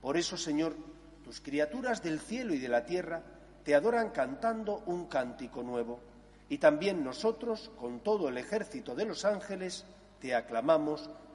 Por 0.00 0.16
eso, 0.16 0.36
Señor, 0.36 0.76
tus 1.24 1.40
criaturas 1.40 2.02
del 2.02 2.20
cielo 2.20 2.54
y 2.54 2.58
de 2.58 2.68
la 2.68 2.86
tierra 2.86 3.22
te 3.64 3.74
adoran 3.74 4.10
cantando 4.10 4.82
un 4.86 5.06
cántico 5.06 5.62
nuevo, 5.62 6.00
y 6.48 6.58
también 6.58 7.04
nosotros, 7.04 7.70
con 7.78 8.00
todo 8.00 8.28
el 8.28 8.38
ejército 8.38 8.94
de 8.94 9.04
los 9.04 9.24
ángeles, 9.24 9.84
te 10.20 10.34
aclamamos, 10.34 11.10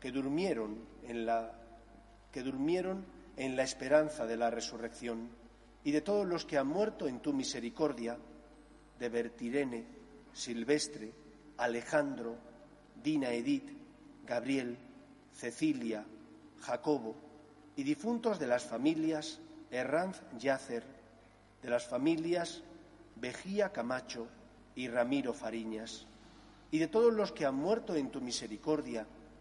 que 0.00 0.10
durmieron 0.10 0.78
en 1.04 1.26
la 1.26 1.52
que 2.32 2.42
durmieron 2.42 3.04
en 3.36 3.56
la 3.56 3.62
esperanza 3.62 4.26
de 4.26 4.36
la 4.36 4.50
resurrección. 4.50 5.28
Y 5.82 5.92
de 5.92 6.00
todos 6.00 6.26
los 6.26 6.44
que 6.44 6.58
han 6.58 6.66
muerto 6.66 7.08
en 7.08 7.20
tu 7.20 7.32
misericordia 7.32 8.18
de 8.98 9.08
Bertirene, 9.08 9.84
Silvestre, 10.32 11.12
Alejandro, 11.56 12.36
Dina 13.02 13.32
Edith, 13.32 13.70
Gabriel, 14.26 14.76
Cecilia, 15.32 16.04
Jacobo 16.60 17.16
y 17.76 17.82
difuntos 17.82 18.38
de 18.38 18.46
las 18.46 18.64
familias 18.64 19.40
Herranz 19.70 20.20
Yacer, 20.38 20.84
de 21.62 21.70
las 21.70 21.86
familias 21.86 22.62
Vejía 23.16 23.72
Camacho 23.72 24.26
y 24.74 24.88
Ramiro 24.88 25.32
Fariñas, 25.32 26.06
y 26.70 26.78
de 26.78 26.88
todos 26.88 27.12
los 27.12 27.32
que 27.32 27.46
han 27.46 27.54
muerto 27.54 27.94
en 27.96 28.10
tu 28.10 28.20
misericordia, 28.20 29.06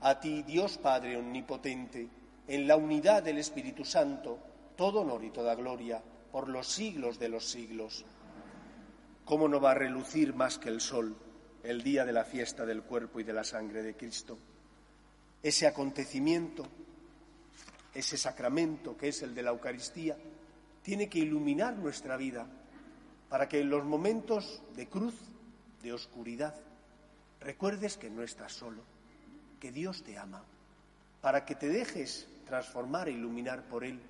a 0.00 0.20
ti, 0.20 0.42
Dios 0.42 0.78
Padre 0.78 1.16
Omnipotente, 1.16 2.08
en 2.48 2.66
la 2.66 2.76
unidad 2.76 3.22
del 3.22 3.38
Espíritu 3.38 3.84
Santo, 3.84 4.38
todo 4.76 5.00
honor 5.00 5.24
y 5.24 5.30
toda 5.30 5.54
gloria, 5.54 6.02
por 6.30 6.48
los 6.48 6.68
siglos 6.68 7.18
de 7.18 7.28
los 7.28 7.48
siglos. 7.48 8.04
¿Cómo 9.24 9.48
no 9.48 9.60
va 9.60 9.72
a 9.72 9.74
relucir 9.74 10.34
más 10.34 10.58
que 10.58 10.68
el 10.68 10.80
sol 10.80 11.16
el 11.62 11.82
día 11.82 12.04
de 12.04 12.12
la 12.12 12.24
fiesta 12.24 12.64
del 12.64 12.82
cuerpo 12.82 13.20
y 13.20 13.24
de 13.24 13.32
la 13.32 13.42
sangre 13.42 13.82
de 13.82 13.96
Cristo? 13.96 14.38
Ese 15.42 15.66
acontecimiento, 15.66 16.64
ese 17.94 18.16
sacramento 18.16 18.96
que 18.96 19.08
es 19.08 19.22
el 19.22 19.34
de 19.34 19.42
la 19.42 19.50
Eucaristía, 19.50 20.16
tiene 20.82 21.08
que 21.08 21.18
iluminar 21.18 21.76
nuestra 21.76 22.16
vida 22.16 22.46
para 23.28 23.48
que 23.48 23.60
en 23.60 23.70
los 23.70 23.84
momentos 23.84 24.62
de 24.76 24.88
cruz, 24.88 25.14
de 25.82 25.92
oscuridad, 25.92 26.54
recuerdes 27.40 27.96
que 27.96 28.10
no 28.10 28.22
estás 28.22 28.52
solo, 28.52 28.82
que 29.60 29.72
Dios 29.72 30.02
te 30.02 30.18
ama, 30.18 30.42
para 31.20 31.44
que 31.44 31.54
te 31.54 31.68
dejes 31.68 32.28
transformar 32.46 33.08
e 33.08 33.12
iluminar 33.12 33.62
por 33.64 33.84
Él, 33.84 34.00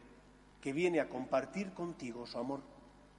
que 0.61 0.73
viene 0.73 1.01
a 1.01 1.09
compartir 1.09 1.73
contigo 1.73 2.27
su 2.27 2.39
amor 2.39 2.61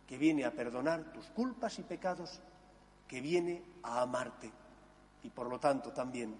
que 0.07 0.17
viene 0.17 0.45
a 0.45 0.51
perdonar 0.51 1.11
tus 1.11 1.25
culpas 1.27 1.77
y 1.79 1.83
pecados, 1.83 2.39
que 3.07 3.19
viene 3.19 3.61
a 3.83 4.01
amarte 4.01 4.49
y 5.23 5.29
por 5.29 5.49
lo 5.49 5.59
tanto 5.59 5.91
también 5.91 6.33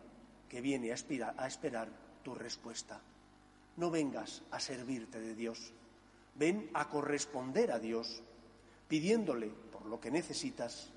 que 0.49 0.61
viene 0.61 0.91
a, 0.91 1.47
esperar 1.47 1.89
tu 2.23 2.33
respuesta. 2.33 2.99
No 3.75 3.91
vengas 3.91 4.41
a 4.51 4.59
servirte 4.59 5.19
de 5.19 5.35
Dios, 5.35 5.73
ven 6.35 6.69
a 6.73 6.87
corresponder 6.87 7.71
a 7.71 7.79
Dios, 7.79 8.23
pidiéndole 8.87 9.47
por 9.47 9.85
lo 9.85 9.99
que 9.99 10.09
necesitas, 10.09 10.89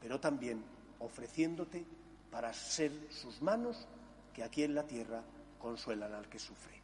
pero 0.00 0.20
también 0.20 0.62
ofreciéndote 1.00 1.84
para 2.30 2.52
ser 2.52 2.92
sus 3.10 3.42
manos 3.42 3.88
que 4.32 4.42
aquí 4.42 4.64
en 4.64 4.74
la 4.74 4.84
tierra 4.84 5.22
consuelan 5.58 6.14
al 6.14 6.28
que 6.28 6.38
sufre. 6.38 6.80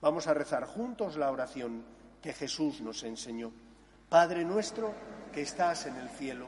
Vamos 0.00 0.26
a 0.26 0.34
rezar 0.34 0.64
juntos 0.64 1.16
la 1.16 1.30
oración 1.30 1.84
que 2.22 2.32
Jesús 2.32 2.80
nos 2.80 3.02
enseñó. 3.02 3.52
Padre 4.08 4.44
nuestro 4.44 4.94
que 5.32 5.42
estás 5.42 5.86
en 5.86 5.96
el 5.96 6.08
cielo, 6.10 6.46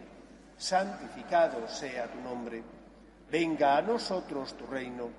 santificado 0.56 1.68
sea 1.68 2.10
tu 2.10 2.20
nombre. 2.20 2.62
Venga 3.30 3.76
a 3.76 3.82
nosotros 3.82 4.56
tu 4.56 4.66
reino. 4.66 5.10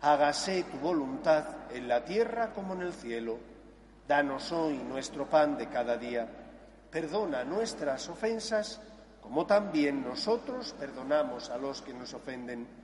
Hágase 0.00 0.64
tu 0.64 0.78
voluntad 0.78 1.72
en 1.72 1.88
la 1.88 2.04
tierra 2.04 2.52
como 2.52 2.74
en 2.74 2.82
el 2.82 2.92
cielo. 2.92 3.38
Danos 4.06 4.52
hoy 4.52 4.76
nuestro 4.78 5.28
pan 5.28 5.56
de 5.56 5.68
cada 5.68 5.96
día. 5.96 6.28
Perdona 6.90 7.44
nuestras 7.44 8.08
ofensas 8.08 8.80
como 9.24 9.46
también 9.46 10.04
nosotros 10.04 10.74
perdonamos 10.78 11.48
a 11.48 11.56
los 11.56 11.80
que 11.80 11.94
nos 11.94 12.12
ofenden. 12.12 12.83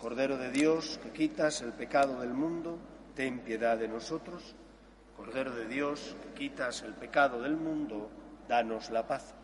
Cordero 0.00 0.38
de 0.38 0.50
Dios, 0.50 0.98
que 1.02 1.10
quitas 1.10 1.60
el 1.60 1.74
pecado 1.74 2.20
del 2.20 2.32
mundo, 2.32 2.78
ten 3.14 3.40
piedad 3.40 3.76
de 3.76 3.86
nosotros. 3.86 4.54
Cordero 5.14 5.54
de 5.54 5.66
Dios, 5.66 6.16
que 6.22 6.38
quitas 6.38 6.80
el 6.80 6.94
pecado 6.94 7.42
del 7.42 7.54
mundo, 7.54 8.10
danos 8.48 8.88
la 8.88 9.06
paz. 9.06 9.34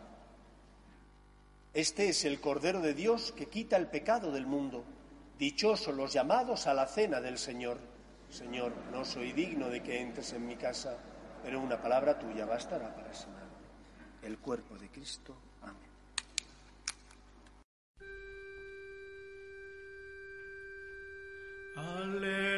Este 1.75 2.09
es 2.09 2.25
el 2.25 2.41
Cordero 2.41 2.81
de 2.81 2.95
Dios 2.95 3.33
que 3.33 3.45
quita 3.45 3.77
el 3.77 3.85
pecado 3.85 4.31
del 4.31 4.47
mundo. 4.47 4.83
Dichosos 5.37 5.95
los 5.95 6.11
llamados 6.11 6.65
a 6.65 6.73
la 6.73 6.87
cena 6.87 7.21
del 7.21 7.37
Señor. 7.37 7.77
Señor, 8.31 8.73
no 8.91 9.05
soy 9.05 9.33
digno 9.33 9.69
de 9.69 9.83
que 9.83 10.01
entres 10.01 10.33
en 10.33 10.47
mi 10.47 10.55
casa, 10.55 10.97
pero 11.43 11.61
una 11.61 11.79
palabra 11.79 12.17
tuya 12.17 12.47
bastará 12.47 12.95
para 12.95 13.13
sanar. 13.13 13.45
El 14.23 14.39
cuerpo 14.39 14.75
de 14.75 14.89
Cristo. 14.89 15.35
Alleluia. 21.77 22.57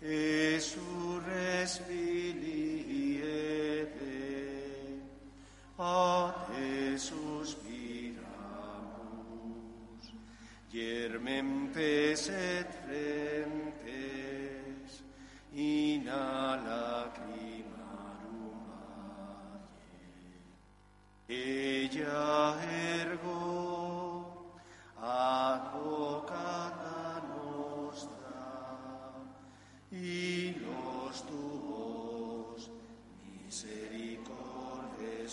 Esurres 0.00 1.78
filiete, 1.88 3.24
a 5.76 6.46
te 6.46 6.96
suspiramus, 6.96 8.14
Germentes 10.70 12.28
et 12.28 12.68
frentes, 12.86 13.82
in 15.52 16.08
a 16.08 16.56
Ella 21.28 22.56
ergo 23.00 24.54
advocata 24.96 27.20
nostra, 27.34 29.10
y 29.90 30.52
los 30.52 31.26
tuos 31.26 32.70
misericordes 33.24 35.32